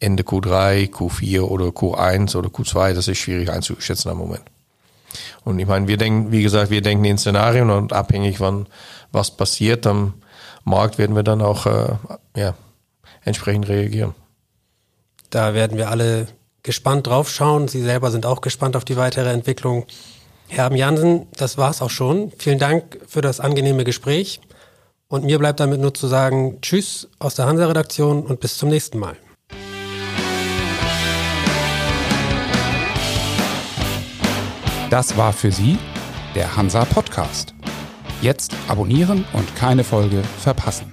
Ende 0.00 0.22
Q3, 0.22 0.90
Q4 0.90 1.42
oder 1.42 1.66
Q1 1.66 2.36
oder 2.36 2.48
Q2. 2.48 2.94
Das 2.94 3.08
ist 3.08 3.18
schwierig 3.18 3.50
einzuschätzen 3.50 4.08
am 4.10 4.18
Moment. 4.18 4.44
Und 5.44 5.58
ich 5.58 5.66
meine, 5.66 5.88
wir 5.88 5.98
denken, 5.98 6.32
wie 6.32 6.42
gesagt, 6.42 6.70
wir 6.70 6.80
denken 6.80 7.04
in 7.04 7.18
Szenarien 7.18 7.70
und 7.70 7.92
abhängig 7.92 8.38
von 8.38 8.66
was 9.12 9.30
passiert 9.30 9.86
am 9.86 10.14
Markt 10.64 10.98
werden 10.98 11.14
wir 11.14 11.22
dann 11.22 11.42
auch 11.42 11.66
äh, 11.66 11.96
ja, 12.36 12.54
entsprechend 13.22 13.68
reagieren. 13.68 14.14
Da 15.30 15.54
werden 15.54 15.76
wir 15.76 15.90
alle 15.90 16.28
gespannt 16.64 17.06
drauf 17.06 17.30
schauen. 17.30 17.68
Sie 17.68 17.82
selber 17.82 18.10
sind 18.10 18.26
auch 18.26 18.40
gespannt 18.40 18.74
auf 18.74 18.84
die 18.84 18.96
weitere 18.96 19.30
Entwicklung. 19.30 19.86
Herr 20.48 20.72
Jansen, 20.74 21.28
das 21.36 21.56
war's 21.56 21.80
auch 21.80 21.90
schon. 21.90 22.32
Vielen 22.38 22.58
Dank 22.58 22.98
für 23.06 23.20
das 23.20 23.38
angenehme 23.38 23.84
Gespräch. 23.84 24.40
Und 25.06 25.24
mir 25.24 25.38
bleibt 25.38 25.60
damit 25.60 25.80
nur 25.80 25.94
zu 25.94 26.08
sagen, 26.08 26.58
Tschüss 26.62 27.08
aus 27.20 27.36
der 27.36 27.46
Hansa-Redaktion 27.46 28.24
und 28.24 28.40
bis 28.40 28.58
zum 28.58 28.70
nächsten 28.70 28.98
Mal. 28.98 29.16
Das 34.90 35.16
war 35.16 35.32
für 35.32 35.52
Sie 35.52 35.78
der 36.34 36.56
Hansa 36.56 36.84
Podcast. 36.84 37.54
Jetzt 38.22 38.54
abonnieren 38.68 39.24
und 39.32 39.54
keine 39.56 39.84
Folge 39.84 40.22
verpassen. 40.38 40.92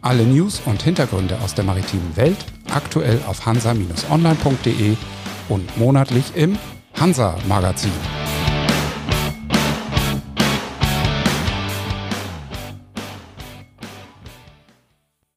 Alle 0.00 0.22
News 0.24 0.62
und 0.64 0.82
Hintergründe 0.82 1.38
aus 1.44 1.54
der 1.54 1.64
maritimen 1.64 2.16
Welt 2.16 2.38
aktuell 2.74 3.20
auf 3.26 3.46
hansa-online.de 3.46 4.96
und 5.48 5.78
monatlich 5.78 6.24
im 6.34 6.58
Hansa 6.98 7.36
Magazin. 7.48 8.19